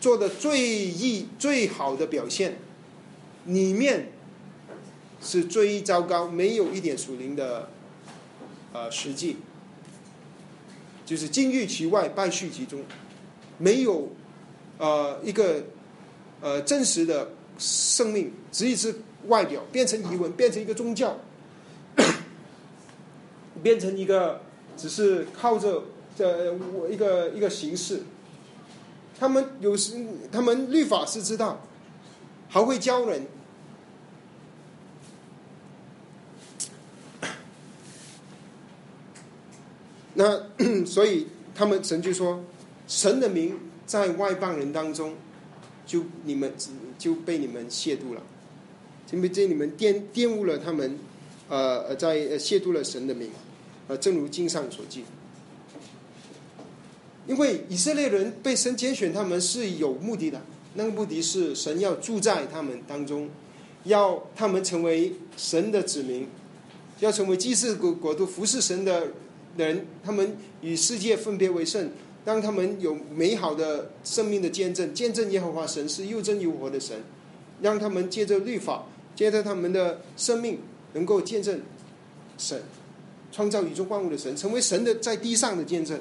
[0.00, 2.58] 做的最易最好的表现，
[3.46, 4.12] 里面
[5.20, 7.68] 是最糟糕，没有一点属灵的
[8.72, 9.38] 呃实际。
[11.04, 12.82] 就是金玉其外，败絮其中，
[13.56, 14.10] 没有
[14.76, 15.64] 呃一个
[16.40, 21.18] 呃真实的生命，只是外表变成疑文，变成一个宗教，
[23.62, 24.42] 变成一个
[24.76, 25.84] 只是靠着
[26.14, 26.54] 这
[26.90, 28.02] 一个一个形式。
[29.18, 29.94] 他们有时
[30.30, 31.60] 他们律法师知道，
[32.48, 33.26] 还会教人。
[40.14, 40.42] 那
[40.86, 42.44] 所以他们神就说，
[42.86, 45.14] 神的名在外邦人当中，
[45.84, 46.52] 就你们
[46.96, 48.22] 就被你们亵渎了，
[49.10, 50.98] 因为这你们玷玷污了他们，
[51.48, 53.30] 呃，在亵渎了神的名，
[53.88, 55.04] 呃，正如经上所记。
[57.28, 60.42] 因为以色列人被神拣选，他们是有目的的，
[60.74, 63.28] 那个目的是神要住在他们当中，
[63.84, 66.26] 要他们成为神的子民，
[66.98, 69.08] 要成为祭祀国国度服侍神的。
[69.56, 71.90] 人，他们与世界分别为圣，
[72.24, 76.96] 让他们有美好的生命的见证，见证耶和华神是又真又活的神，
[77.60, 78.86] 让他们借着律法，
[79.16, 80.60] 借着他们的生命，
[80.92, 81.60] 能够见证
[82.36, 82.62] 神
[83.32, 85.98] 创造宇宙万物的神，成为神的在地上的见证。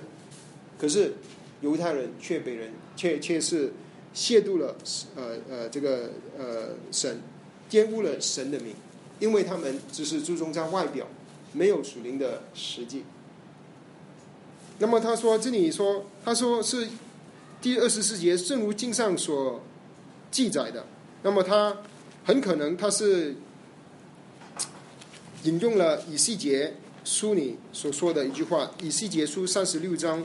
[0.78, 1.14] 可是
[1.62, 3.74] 犹太人却被人却却是
[4.16, 4.76] 亵渎了
[5.16, 7.20] 呃呃这个呃神，
[7.70, 8.74] 玷污了神的名，
[9.20, 11.08] 因为他们只是注重在外表，
[11.54, 13.04] 没有属灵的实际。
[14.80, 16.88] 那么他说：“这里说，他说是
[17.60, 19.64] 第二十四节，正如经上所
[20.30, 20.86] 记载的。
[21.24, 21.78] 那么他
[22.24, 23.36] 很可能他是
[25.44, 30.24] 引用了以西结书里所说的一句话，以西结书三十六章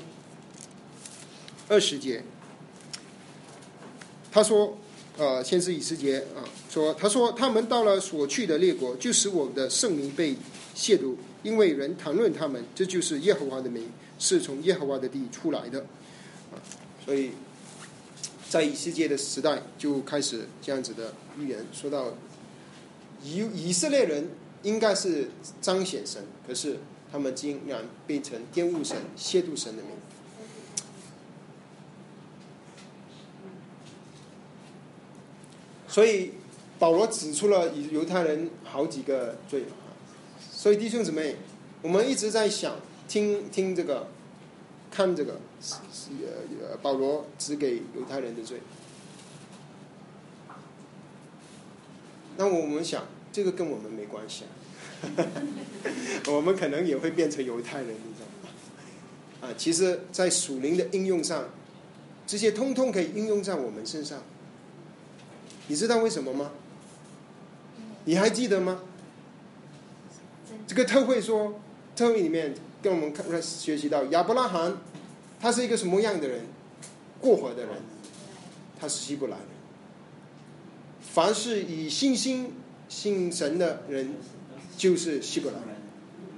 [1.73, 2.23] 二十节。
[4.31, 4.77] 他说
[5.17, 10.37] ：‘呃，先是以西结啊，说他说他们到了所去的列国，就使我的圣名被
[10.77, 15.81] 亵渎，因为人谈论他们，这就是耶和华的名。’”是从耶和华的地出来的，
[16.53, 16.55] 啊，
[17.05, 17.33] 所以
[18.49, 22.15] 在以世界的时代就开始这样子的预言，说到
[23.25, 24.29] 以以色列人
[24.63, 25.29] 应该是
[25.61, 26.77] 彰显神，可是
[27.11, 29.91] 他们竟然变成玷污神、亵渎神的名。
[35.93, 36.33] 所以
[36.81, 39.65] 保罗指出了犹太人好几个罪
[40.51, 41.37] 所以弟兄姊妹，
[41.83, 42.75] 我们一直在想。
[43.09, 44.07] 听听这个，
[44.91, 45.77] 看这个，是
[46.63, 48.59] 呃保罗指给犹太人的罪。
[52.39, 54.49] 那我们想，这个跟我们没关系啊。
[56.33, 58.49] 我们可能也会变成犹太人，你知道吗？
[59.43, 61.51] 啊，其实，在属灵的应用上，
[62.27, 64.23] 这些通通可以应用在我们身上。
[65.69, 66.51] 你知道为什么吗？
[68.05, 68.81] 你还记得吗？
[70.67, 71.61] 这个特会说，
[71.97, 74.77] 特会里面跟我们看学习到亚伯拉罕，
[75.41, 76.47] 他是一个什么样的人？
[77.21, 77.71] 过河的人，
[78.81, 79.47] 他是希伯来人。
[81.01, 82.53] 凡是以信心
[82.89, 84.15] 信神的人。
[84.75, 85.69] 就是希伯来人，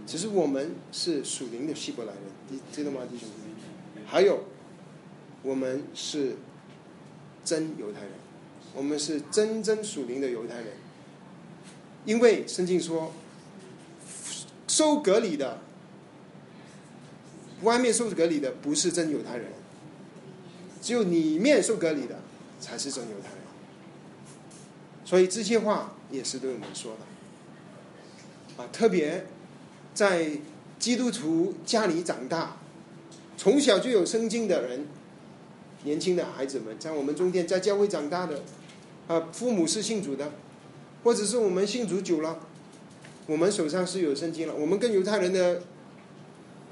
[0.07, 4.05] 只是我们是属灵的希伯来人，你知道吗，弟兄们？
[4.05, 4.45] 还有，
[5.43, 6.37] 我们是
[7.45, 8.11] 真犹太人，
[8.75, 10.67] 我们是真正属灵的犹太人。
[12.05, 13.13] 因为圣经说，
[14.69, 15.61] 受隔离的，
[17.63, 19.47] 外面受隔离的不是真犹太人，
[20.83, 22.21] 只有里面受隔离的
[22.61, 23.39] 才是真犹太人。
[25.07, 28.63] 所以这些话也是对我们说的。
[28.63, 29.27] 啊，特别
[29.95, 30.31] 在
[30.79, 32.59] 基督徒家里长大，
[33.39, 34.87] 从小就有圣经的人，
[35.85, 38.43] 年轻的孩子们，在我们中间在教会长大的，
[39.07, 40.33] 啊，父母是信主的，
[41.03, 42.41] 或者是我们信主久了，
[43.27, 45.63] 我们手上是有圣经了，我们跟犹太人的，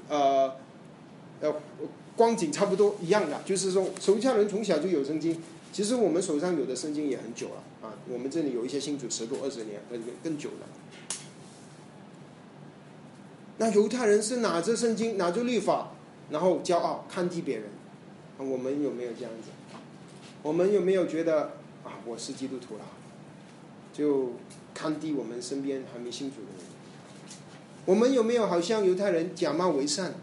[0.09, 0.55] 呃，
[1.41, 1.53] 呃，
[2.15, 5.41] 光景差不多一样的，就是说，犹太人从小就有圣经，
[5.71, 10.67] 其实我们手上有的圣经也很久了，啊，我们这里有一些信主十多二十年，更更久了。
[13.57, 15.91] 那犹太人是拿着圣经，拿着律法，
[16.31, 17.65] 然后骄傲看低别人。
[18.39, 19.51] 我们有没有这样子？
[20.41, 21.51] 我们有没有觉得，
[22.05, 22.85] 我是基督徒了，
[23.93, 24.33] 就
[24.73, 26.65] 看低我们身边还没信主的人？
[27.85, 30.13] 我们有没有好像犹太人假冒为善，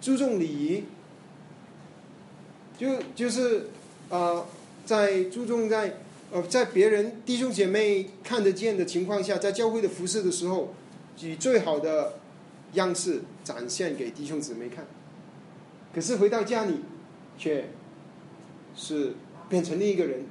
[0.00, 0.84] 注重礼仪？
[2.78, 3.68] 就就是
[4.10, 4.44] 啊，
[4.84, 5.98] 在注重在
[6.30, 10.74] 呃，在别人弟兄姐妹看得见的情况下，在教会的服饰的时候。
[11.22, 12.18] 以最好的
[12.74, 14.84] 样式展现给弟兄姊妹看，
[15.94, 16.80] 可是回到家里，
[17.38, 17.70] 却
[18.76, 19.14] 是
[19.48, 20.24] 变成另一个人，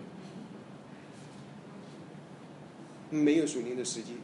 [3.10, 4.18] 没有属灵的时机。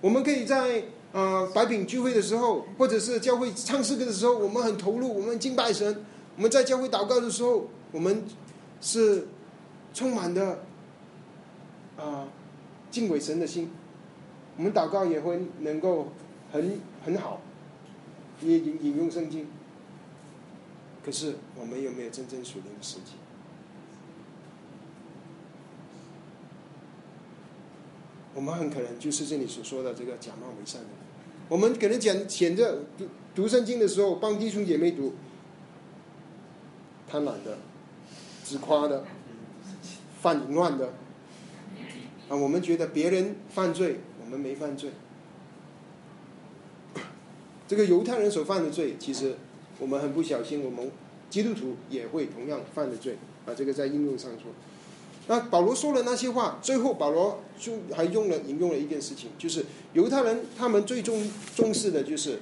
[0.00, 6.04] 我们可以在啊白饼聚会的时候，或者是教会唱诗歌的时候，我们很投入，我们敬拜神。
[6.36, 8.24] 我们在教会祷告的时候，我们
[8.80, 9.28] 是
[9.94, 10.64] 充满的
[11.96, 12.28] 啊
[12.90, 13.70] 敬畏神的心。
[14.56, 16.12] 我们祷告也会能够
[16.52, 17.40] 很很好，
[18.42, 19.48] 也引引用圣经。
[21.04, 23.12] 可是我们有没有真正属灵的时机？
[28.34, 30.88] 我们很可能就是这里所说的这个假冒为善的。
[31.48, 35.14] 我们可能讲选着读读圣经的时候，帮弟兄姐妹读，
[37.08, 37.58] 贪婪的、
[38.42, 39.04] 自夸的、
[40.20, 40.92] 犯淫乱的
[42.28, 44.00] 啊，我们觉得别人犯罪。
[44.24, 44.90] 我们没犯罪，
[47.68, 49.34] 这个犹太人所犯的罪，其实
[49.78, 50.90] 我们很不小心，我们
[51.28, 53.52] 基督徒也会同样犯的罪啊。
[53.54, 54.50] 这个在应用上说，
[55.26, 62.40] 那保罗说了那些话，最后保罗就还用了引用了一件事情，就是犹太人他们最重重视的就是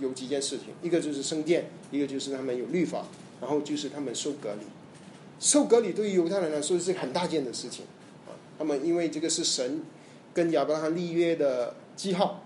[0.00, 3.06] 有几件事情，一个就是圣殿，一个就是他们有律法，
[3.40, 4.66] 然后就是他们受隔离。
[5.38, 7.84] 受隔离对于犹太人来说是很大件的事情
[8.26, 9.82] 啊，他们因为这个是神。
[10.34, 12.42] 跟亚伯拉罕立约的记号，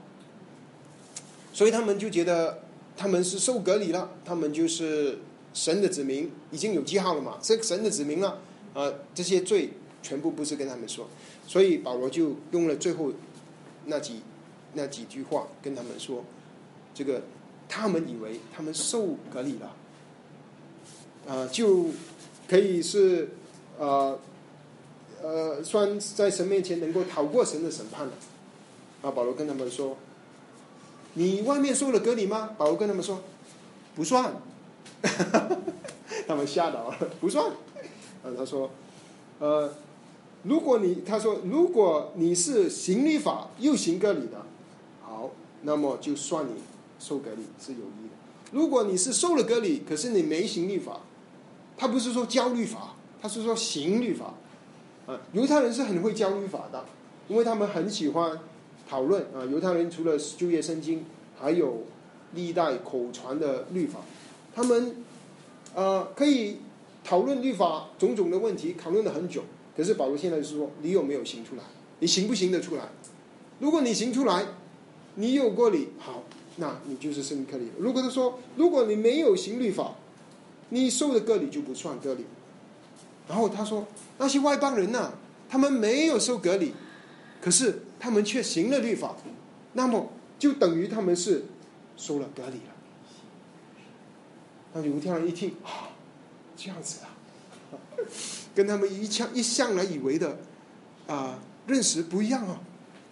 [1.54, 2.64] 所以他们就觉得
[2.98, 5.20] 他们是受隔离了，他们就是
[5.54, 8.42] 神的子民，已经有记号了嘛，是神的子民了
[8.74, 9.70] 啊，这些罪
[10.02, 11.09] 全部不是跟他们说，
[11.46, 13.12] 所以保罗就用了最后
[13.87, 14.22] 那几
[14.74, 16.24] 那几句话跟他们说，
[16.94, 17.22] 这个
[17.68, 19.74] 他们以为他们受隔离了，
[21.26, 21.87] 啊，就
[22.48, 23.31] 可以是
[23.78, 24.16] 啊。
[25.20, 28.12] 呃，算在神面前能够逃过神的审判了。
[29.03, 29.97] 啊，保罗跟他们说
[31.14, 33.20] ：“你外面受了隔离吗？”保罗跟他们说
[33.97, 34.32] ：“不算。
[36.28, 37.53] ”他们吓到了，不算。
[38.22, 38.70] 啊，他说
[39.40, 39.72] ：“呃，
[40.42, 44.44] 如果你他说如果你是行律法又行割礼的，
[45.02, 45.30] 好，
[45.62, 46.52] 那么就算你
[46.98, 48.52] 受割礼是有益的。
[48.52, 51.00] 如果你是受了割礼，可是你没行律法，
[51.76, 54.34] 他不是说教律法，他是说行律法。”
[55.08, 56.84] 啊，犹太人是很会教律法的，
[57.28, 58.38] 因为他们很喜欢
[58.86, 59.42] 讨论啊。
[59.50, 61.06] 犹太人除了就业圣经，
[61.40, 61.84] 还有
[62.34, 64.00] 历代口传的律法，
[64.54, 64.96] 他们
[65.74, 66.58] 呃可以
[67.05, 69.44] 讨论律法种种的问题，讨论了很久。
[69.76, 71.62] 可是保罗现在就是说，你有没有行出来？
[72.01, 72.88] 你行不行得出来？
[73.61, 74.44] 如果你行出来，
[75.14, 76.24] 你有过礼，好，
[76.57, 77.70] 那你就是圣割礼。
[77.78, 79.94] 如果他说，如果你没有行律法，
[80.70, 82.24] 你受的割礼就不算割礼。
[83.28, 83.86] 然后他说，
[84.18, 85.12] 那些外邦人呐，
[85.49, 86.72] 他们没有受割礼，
[87.40, 89.16] 可是他们却行了律法，
[89.74, 91.44] 那么就等于他们是
[91.96, 92.74] 受了割礼了。
[94.72, 95.90] 那犹太人一听啊，
[96.59, 97.14] 这样子啊，
[98.54, 100.40] 跟他们一向一向来以为的
[101.06, 101.38] 啊
[101.68, 102.61] 认识不一样啊。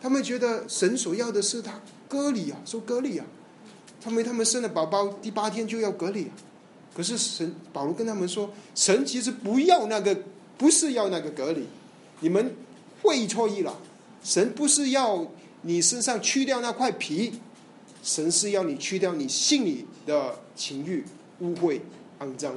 [0.02, 3.24] 他们觉得神所要的是他割礼啊，说割礼啊。
[4.00, 6.30] 他们他们生了宝宝第八天就要隔离啊。
[6.94, 10.16] 可是神保罗跟他们说，神其实不要那个，
[10.58, 11.66] 不是要那个隔离，
[12.20, 12.54] 你们
[13.02, 13.78] 会错意了。
[14.22, 15.26] 神不是要
[15.62, 17.40] 你身上去掉那块皮，
[18.02, 21.04] 神是要你去掉你心里的情欲、
[21.40, 21.80] 污秽、
[22.20, 22.54] 肮脏，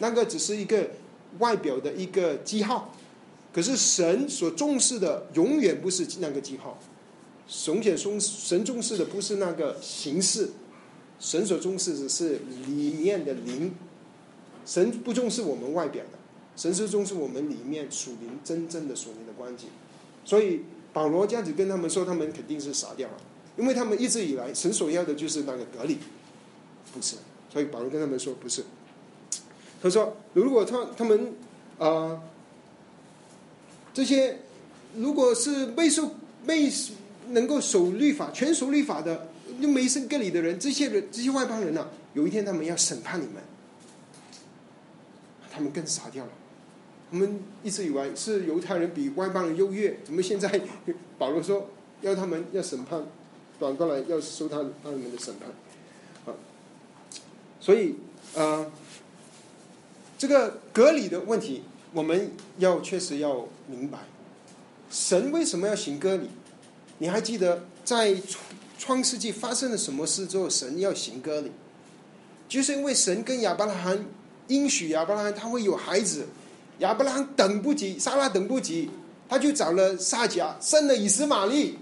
[0.00, 0.90] 那个只是一个
[1.38, 2.94] 外表的一个记号。
[3.52, 6.78] 可是神所重视的永远不是那个记号，
[7.48, 10.50] 神显重神重视的不是那个形式。
[11.18, 13.74] 神所重视的是里面的灵，
[14.64, 16.18] 神不重视我们外表的，
[16.56, 19.66] 神是重视我们里面属灵真正的属灵的关系。
[20.24, 20.60] 所以
[20.92, 23.16] 保罗这样子跟他们说，他们肯定是傻掉了，
[23.58, 25.98] 因为他们一直以来神所要的就是那个隔离，
[26.94, 27.16] 不是。
[27.52, 28.64] 所以保罗跟他们说不是。
[29.82, 31.34] 他说如果他他们
[31.78, 32.22] 啊
[33.92, 34.38] 这些
[34.96, 36.14] 如果是未受
[36.46, 36.70] 未
[37.28, 39.28] 能够守律法全守律法的。
[39.58, 41.88] 又没生割礼的人，这些人，这些外邦人呢？
[42.14, 43.42] 有一天他们要审判你们，
[45.50, 46.30] 他们更傻掉了。
[47.10, 50.62] 我们一直以为是犹太人比外邦人优越，怎么现在
[51.18, 51.68] 保罗说
[52.00, 53.02] 要他们要审判，
[53.58, 56.32] 转过来要收他他们的审判？
[56.32, 56.38] 啊，
[57.60, 57.96] 所以
[58.34, 58.70] 呃，
[60.20, 61.62] 这个隔离的问题，
[61.94, 64.00] 我们要确实要明白，
[64.90, 66.28] 神为什么要行割礼？
[66.98, 68.14] 你还记得在？
[68.78, 71.52] 创世纪发生了什么事之后，神要行割礼，
[72.48, 74.06] 就是因为神跟亚伯拉罕
[74.48, 76.26] 应许亚伯拉罕他会有孩子，
[76.78, 78.88] 亚伯拉罕等不及，撒拉等不及，
[79.28, 81.78] 他就找了撒迦生了以斯玛利，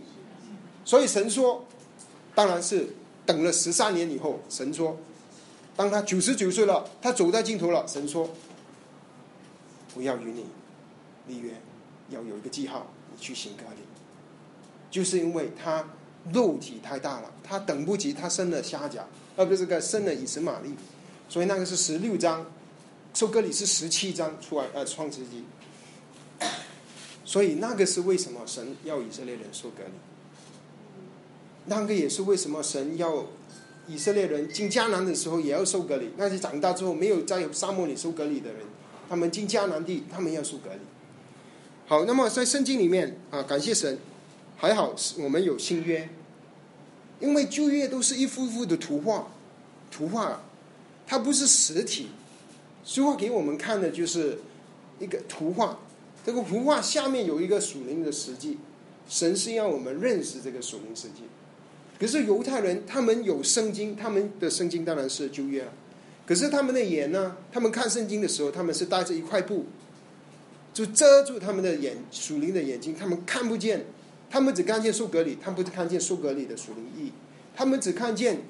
[0.85, 1.65] 所以神说，
[2.35, 2.89] 当然是
[3.25, 4.99] 等了十三年以后，神说，
[5.79, 8.29] 当他九十九岁了，他走在尽头了，神说，
[9.95, 10.45] 不要与你
[11.29, 11.53] 立约，
[12.11, 13.83] 要有一个记号，你去行割礼，
[14.91, 15.87] 就是因为他。
[16.33, 20.75] 肉体太大了，他等不及，他生了虾甲，而不是个生了以实玛利，
[21.27, 22.45] 所以那个是十六章，
[23.15, 25.45] 收割礼是十七章出来呃创世纪，
[27.25, 29.93] 所以那个是为什么神要以色列人收割礼？
[31.65, 33.25] 那个也是为什么神要
[33.89, 36.11] 以色列人进迦南的时候也要收割礼？
[36.17, 38.61] 那些长大之后没有在沙漠里收割礼的人，
[39.09, 40.81] 他们进迦南地，他们要收割礼。
[41.87, 43.99] 好，那么在圣经里面啊，感谢神，
[44.57, 46.09] 还好我们有新约。
[47.19, 49.27] 因为旧约都是一幅幅的图画，
[49.91, 50.41] 图画，
[51.07, 52.11] 它不是实体，
[52.85, 54.39] 书画给我们看的就是
[55.01, 55.79] 一个图画。
[56.25, 58.59] 这个图画下面有一个属灵的实际，
[59.09, 61.23] 神是要我们认识这个属灵实际。
[61.99, 65.73] 可是犹太人他们有圣经，他们的圣经当然是旧约了，
[66.27, 67.37] 可是他们的眼呢？
[67.51, 69.67] 他们看圣经的时候，他们是带着一块布，
[70.73, 73.87] 就遮住他们的眼属灵的眼睛，他们看不见。
[74.31, 77.13] 他们只看见树格里，他们不是看见树格里的属灵意；
[77.57, 78.43] 他们只看见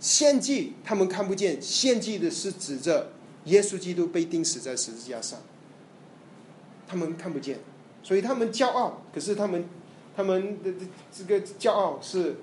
[0.00, 3.12] 献祭，他们看不见献祭的是指着
[3.44, 5.38] 耶稣基督被钉死在十字架上。
[6.88, 7.58] 他们看不见，
[8.02, 9.02] 所以他们骄傲。
[9.12, 9.66] 可是他们
[10.16, 10.72] 他们的
[11.14, 12.36] 这个骄傲是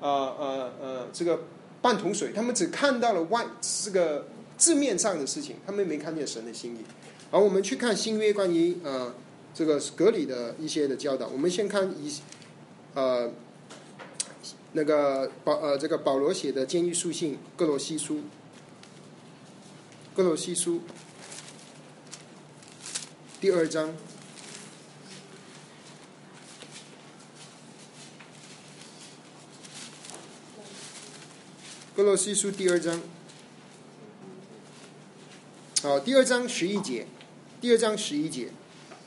[0.00, 1.44] 呃呃呃这个
[1.80, 2.32] 半桶水。
[2.32, 4.26] 他们只看到了外这个
[4.56, 6.78] 字面上的事情，他们没看见神的心意。
[7.30, 9.14] 而我们去看新约关于呃。
[9.52, 12.20] 这个格里的一些的教导，我们先看一，
[12.94, 13.28] 呃，
[14.74, 18.14] 那个保呃这个保罗写的监狱书信《哥罗西书》，
[20.14, 20.76] 《哥罗西书》
[23.40, 23.88] 第二章，
[32.00, 32.98] 《哥罗西书》第二章，
[35.82, 37.06] 好，第二章十一节，
[37.60, 38.48] 第二章十一节。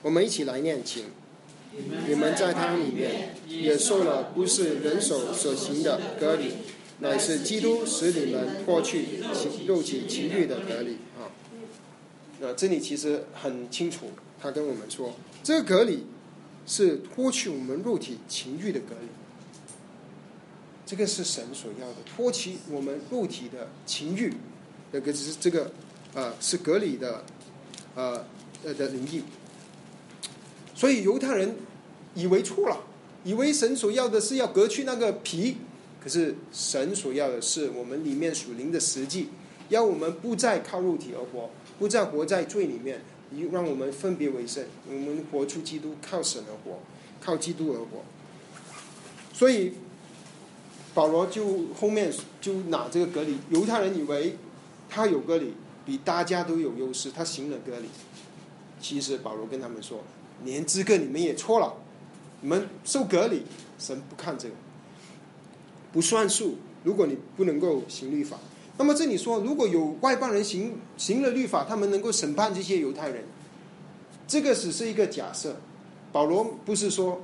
[0.04, 1.06] 我们一起来念经。
[2.08, 6.52] 你们在他里面也受了不是人手所行的隔离，
[7.00, 11.34] 乃是基督使你们脱去情肉体情欲的隔离啊。
[12.42, 16.06] 那这里其实很清楚，他跟我们说，这个隔离
[16.68, 19.08] 是脱去我们肉体情欲的隔离。
[20.94, 24.32] 这个是神所要的，脱去我们肉体的情欲，
[24.92, 25.72] 那个是这个
[26.14, 27.24] 呃，是隔离的
[27.96, 28.24] 呃
[28.64, 29.24] 呃的灵意。
[30.76, 31.56] 所以犹太人
[32.14, 32.78] 以为错了，
[33.24, 35.58] 以为神所要的是要隔去那个皮，
[36.00, 39.30] 可是神所要的是我们里面属灵的实际，
[39.70, 43.02] 要我们不再靠肉体而活，不再活在罪里面，
[43.52, 46.78] 让我们分别为圣，我们活出基督，靠神而活，
[47.20, 48.06] 靠基督而活。
[49.34, 49.74] 所以
[50.94, 54.38] 保罗就后面就拿这个隔离，犹太人以为
[54.90, 55.54] 他有隔离，
[55.86, 57.88] 比大家都有优势，他行了隔离。
[58.80, 60.00] 其实保罗跟他们说，
[60.44, 61.74] 连这个你们也错了，
[62.42, 63.44] 你们受隔离，
[63.80, 64.56] 神不看这个。
[65.92, 66.58] 不算数。
[66.84, 68.38] 如果你不能够行律法，
[68.78, 73.24] 那么这里说，如果有外邦人行行了律法，他们能够审判这些犹太人，
[74.28, 75.56] 这个只是一个假设。
[76.12, 77.24] 保罗不是说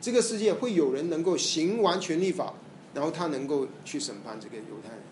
[0.00, 2.52] 这个世界会有人能够行完全律法，
[2.94, 5.02] 然后他能够去审判这个犹太人，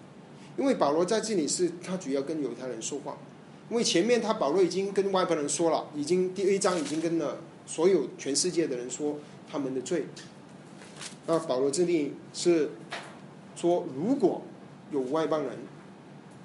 [0.56, 3.16] 因为保罗在这里是他主要跟犹太人说话，
[3.70, 9.18] 因为前面他保罗已经跟外邦人说了，已经第一章已经跟了所有全世界的人说
[9.50, 10.06] 他们的罪。
[11.26, 12.70] 那保罗这里是
[13.56, 14.42] 说，如果
[14.92, 15.52] 有外邦人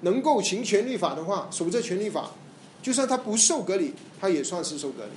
[0.00, 2.32] 能够行权律法的话，守着权律法，
[2.82, 5.10] 就算他不受隔离，他也算是受隔离。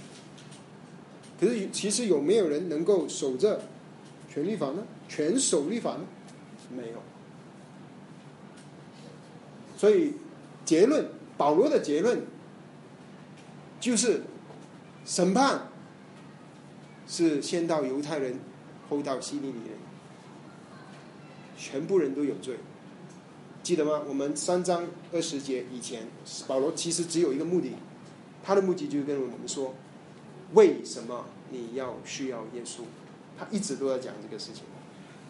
[1.37, 3.61] 可是其实有没有人能够守着
[4.35, 4.83] 全律法呢？
[5.09, 6.01] 全守律法呢？
[6.69, 7.01] 没有。
[9.75, 10.13] 所以
[10.63, 11.07] 结论，
[11.37, 12.21] 保罗的结论
[13.79, 14.21] 就是
[15.05, 15.69] 审判
[17.07, 18.37] 是先到犹太人。
[18.87, 19.79] 后到希利尼人，
[21.57, 22.57] 全部人都有罪，
[23.63, 24.03] 记得吗？
[24.07, 26.03] 我们三章二十节以前，
[26.47, 27.71] 保罗其实只有一个目的，
[28.43, 29.73] 他的目的就是跟我们说，
[30.53, 32.81] 为什么你要需要耶稣？
[33.37, 34.63] 他一直都在讲这个事情。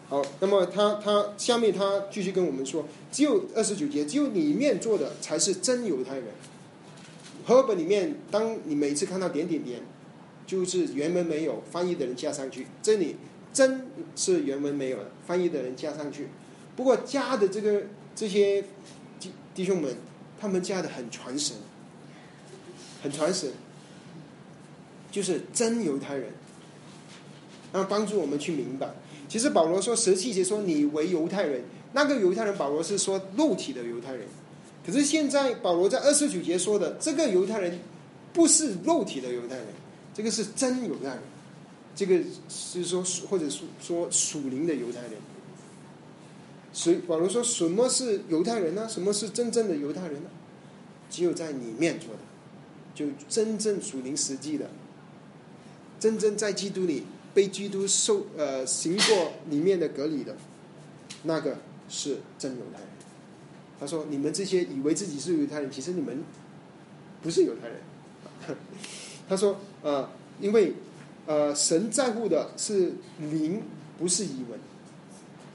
[0.08, 6.26] 好，那么他他下面他继续跟我们说，只有二十九节，只有里面做的才是真犹太人。
[7.46, 9.82] 赫本里面，当你每次看到点点点，
[10.46, 13.16] 就是原文没有翻译的人加上去，这里。
[13.52, 16.28] 真是原文没有了，翻译的人加上去。
[16.76, 17.84] 不过加的这个
[18.14, 18.62] 这些
[19.18, 19.96] 弟弟兄们，
[20.38, 21.56] 他们加的很传神，
[23.02, 23.52] 很传神，
[25.10, 26.34] 就是真犹太人，
[27.76, 28.88] 然后帮助我们去明白。
[29.28, 31.62] 其实保罗说十七节说你为犹太人，
[31.92, 34.26] 那个犹太人保罗是说肉体的犹太人，
[34.86, 37.78] 可是现在保罗在二十九节说的这个犹太人
[38.32, 39.66] 不是肉体的犹太人，
[40.14, 41.18] 这个是真犹太人。
[41.94, 42.18] 这个
[42.48, 45.12] 是说，或者说说属灵的犹太人。
[46.72, 48.86] 所以保罗说，什么是犹太人呢？
[48.88, 50.28] 什么是真正的犹太人呢？
[51.08, 52.20] 只有在里面做的，
[52.94, 54.68] 就真正属灵实际的，
[55.98, 57.04] 真正在基督里
[57.36, 60.34] 被基督受呃行过里面的隔离的，
[61.24, 61.58] 那个
[61.88, 62.88] 是真犹太人。
[63.78, 66.24] 他说：“你们这些以为自己是犹太人，其实你们
[67.22, 67.76] 不是犹太人。
[69.28, 70.08] ”他说：“呃，
[70.40, 70.72] 因为。”
[71.28, 73.60] 呃，神在乎的是灵，
[73.98, 74.56] 不是遗文。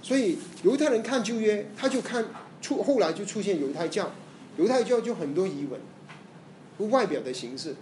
[0.01, 2.25] 所以犹太人看旧约，他就看
[2.61, 4.11] 出后来就出现犹太教，
[4.57, 7.73] 犹太教就很多遗文，外表的形式。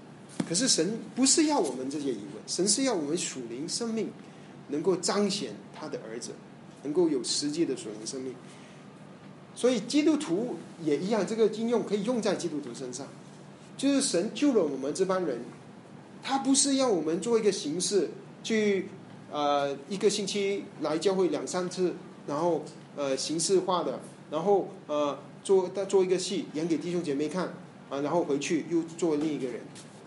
[0.48, 2.20] 可是神不是要我们这些遗，
[2.50, 4.10] 神是要我们属灵生命
[4.70, 6.32] 能够彰显他的儿子，
[6.82, 8.34] 能够有实际的属灵生命。
[9.54, 13.06] 所以基督徒也一样，这个应用可以用在基督徒身上，
[13.78, 15.40] 就是神救了我们这帮人。
[16.24, 18.10] 他不是要我们做一个形式，
[18.44, 18.88] 去
[19.32, 21.94] 呃一个星期来教会两三次，
[22.26, 24.00] 然后呃形式化的，
[24.32, 27.54] 然后呃做做一个戏演给弟兄姐妹看
[27.90, 29.62] 啊，然后回去又做另一个人。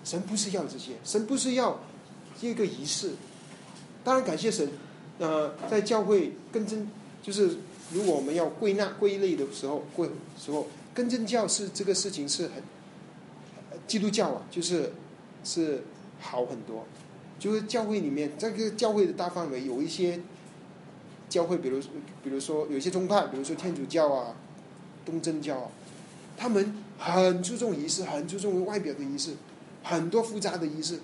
[0.05, 1.79] 神不是要这些，神不是要
[2.51, 3.13] 一个仪式。
[4.05, 4.69] 当然感谢神，
[5.19, 6.89] 呃，在教会跟真
[7.23, 7.59] 就是
[7.93, 12.63] 如果我们要归纳归类的时候，归时候跟真教是这个事情是很
[13.87, 14.93] 基督教啊，就是
[15.45, 15.83] 是。
[16.25, 16.87] 好很多，
[17.37, 20.21] 就是教会里面这个教会的大范围有一些
[21.29, 21.81] 教会，比如
[22.23, 24.37] 比如说有些宗派，比如说天主教啊、
[25.05, 25.69] 东正教啊，
[26.37, 29.33] 他们很注重仪式，很注重外表的仪式，
[29.83, 31.01] 很多复杂的仪式。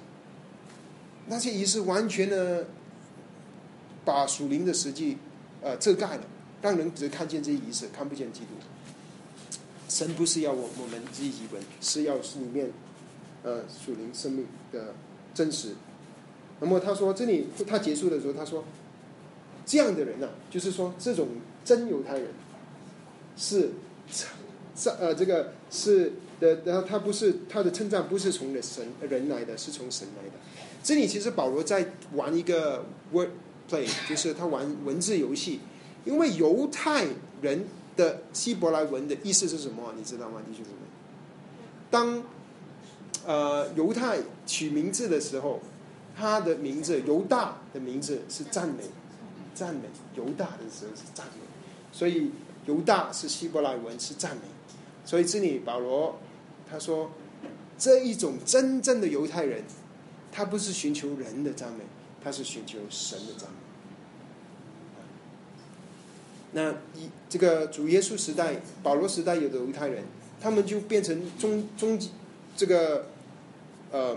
[1.29, 2.67] 那些仪式完全的
[4.05, 5.19] 把属灵的实际
[5.63, 6.23] 呃遮盖了，
[6.63, 8.49] 让人只看见这些仪式，看不见基督。
[9.89, 12.71] 神不是要我我们记己本，是要里面
[13.43, 14.95] 呃属灵生命的。
[15.35, 15.75] 真实。
[16.59, 18.65] 那么他说，这里他结束的时候，他说，
[19.65, 21.29] 这样的人呢，就是说，这种
[21.65, 22.27] 真犹太人
[23.37, 23.71] 是
[24.75, 30.33] 这呃这个是的，然后他不是他的称赞不是从神人来的，是从神来的。
[30.83, 33.31] 这里其实保罗在玩一个 word
[33.71, 35.61] play，就是他玩文字游戏。
[36.05, 37.07] 因为犹太
[37.43, 37.67] 人
[37.97, 39.93] 的希伯来文的意思是什么？
[39.97, 40.77] 你知道吗，弟兄姊妹？
[41.91, 42.23] 当
[43.27, 45.61] 呃，犹太取名字的时候，
[46.17, 48.85] 他的名字犹大的名字是赞美，
[49.55, 49.83] 赞美
[50.15, 51.43] 犹大的时候是赞美。
[51.93, 52.31] 所以
[52.65, 54.43] 犹大是希伯来文是赞美，
[55.05, 56.19] 所以这里保罗
[56.71, 57.11] 他说
[57.77, 59.65] 这一种真正的犹太人，
[60.31, 61.85] 他不是寻求人的赞美，
[62.23, 63.57] 他是寻求神的赞美。
[66.53, 70.05] 那一这个主耶稣时代，保罗时代有的犹太人，
[70.41, 72.01] 他们就变成宗宗
[72.57, 73.09] 这个
[73.93, 74.17] 呃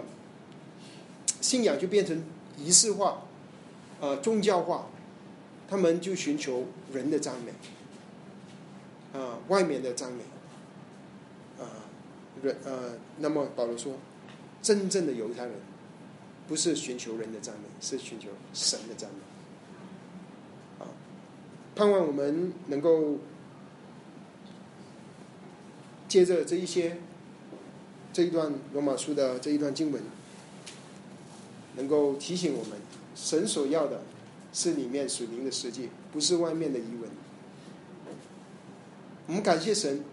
[1.41, 2.23] 信仰就变成
[2.57, 3.23] 仪式化，
[3.99, 4.87] 呃宗教化，
[5.67, 10.23] 他们就寻求人的赞美，啊外面的赞美，
[11.59, 11.83] 啊
[12.41, 13.95] 人呃那么保罗说，
[14.61, 15.53] 真正的犹太人
[16.47, 20.83] 不是寻求人的赞美，是寻求神的赞美。
[20.83, 20.87] 啊
[21.75, 23.17] 盼望我们能够
[26.07, 26.97] 接着这一些
[28.11, 30.03] 这一段罗马书的这一段经文，
[31.77, 32.73] 能够提醒我们，
[33.15, 34.03] 神所要的
[34.51, 37.09] 是里面属灵的世界，不是外面的疑问。
[39.27, 40.03] 我们感谢神，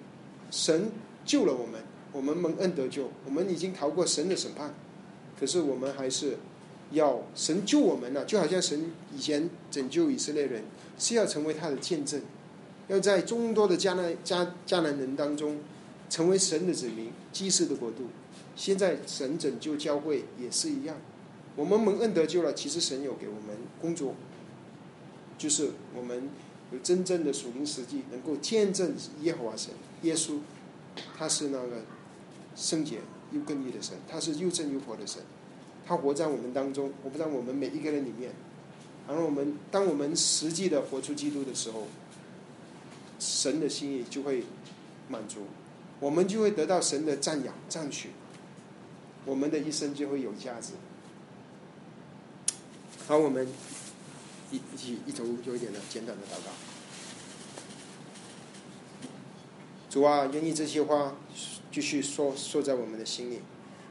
[0.52, 0.92] 神
[1.24, 4.72] 救了我们，我们蒙恩得救，我们已经逃过神的审判，
[5.39, 6.39] 可是我们还是
[6.93, 10.64] 要神救我们了，就好像神以前拯救以色列人。
[11.01, 12.20] 是要成为他的见证，
[12.89, 15.61] 要在众多的迦南迦迦南人当中，
[16.11, 18.09] 成为神的子民，祭祀的国度。
[18.57, 20.97] 现在神拯救教会也是一样，
[21.55, 24.16] 我们蒙恩得救了，其实神有给我们工作，
[25.39, 26.28] 就是我们
[26.72, 29.70] 有真正的属灵实际，能够见证耶和华神
[30.03, 30.41] 耶稣，
[31.16, 31.82] 他是那个
[32.57, 32.99] 圣洁
[33.32, 35.22] 又更义的神，他是又正又活的神，
[35.86, 38.32] 他活在我们当中，活在我们每一个人里面。
[39.06, 41.86] 然后我们，当我们实际的活出基督的时候，
[43.18, 44.44] 神的心意就会
[45.08, 45.46] 满足，
[45.98, 48.10] 我们就会得到神的赞扬、赞许，
[49.24, 50.74] 我们的一生就会有价值。
[53.06, 53.48] 好，我们
[54.50, 56.52] 一一起一头有一点的简短的祷告。
[59.88, 61.16] 主啊，愿意这些话
[61.78, 63.38] 继续说说在我们的心里。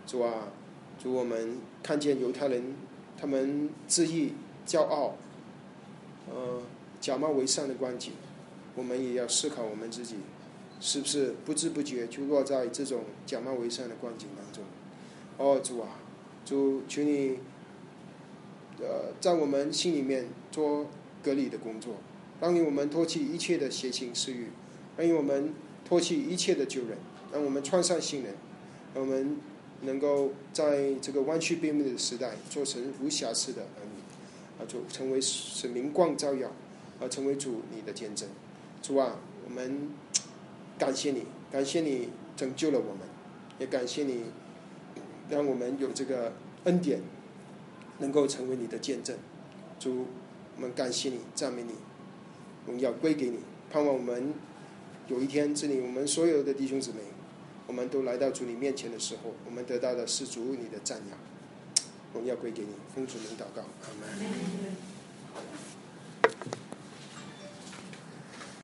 [0.05, 0.49] 主啊，
[1.01, 2.75] 主我们看见犹太人，
[3.17, 4.33] 他们自意。
[4.67, 5.15] 骄傲，
[6.29, 6.61] 呃，
[6.99, 8.11] 假冒为善的光景，
[8.75, 10.17] 我们也要思考我们自己
[10.81, 14.65] 是不是不知不觉就落在这种假冒为善的光景当中。
[15.37, 15.87] 哦，主啊，
[16.43, 17.39] 主，求你，
[18.81, 20.87] 呃，在我们心里面做
[21.23, 21.95] 隔离的工作，
[22.41, 24.49] 让我们脱弃一切的邪情私欲，
[24.97, 25.53] 让我们
[25.85, 26.97] 脱弃一切的旧人，
[27.31, 28.33] 让我们穿上新人，
[28.93, 29.37] 让我们
[29.81, 33.97] 能够在这个弯曲背面的时代，做成无瑕疵的儿女。
[34.59, 36.47] 啊，就成为使明光照耀，
[36.99, 38.27] 啊成为主你的见证。
[38.81, 39.89] 主啊，我们
[40.79, 43.01] 感谢你，感谢你拯救了我们，
[43.59, 44.23] 也感谢你
[45.29, 47.01] 让我们有这个恩典，
[47.99, 49.15] 能够成为你的见证。
[49.79, 50.07] 主，
[50.55, 51.73] 我们感谢你，赞美你，
[52.65, 53.37] 荣耀归给你。
[53.69, 54.33] 盼望我们
[55.07, 56.97] 有一天，这里我们所有的弟兄姊妹，
[57.67, 61.17] 我们都来到主你面前的时候，我们得到的是主你的赞扬。
[62.13, 64.07] 荣耀归给你，奉主名祷告，阿门。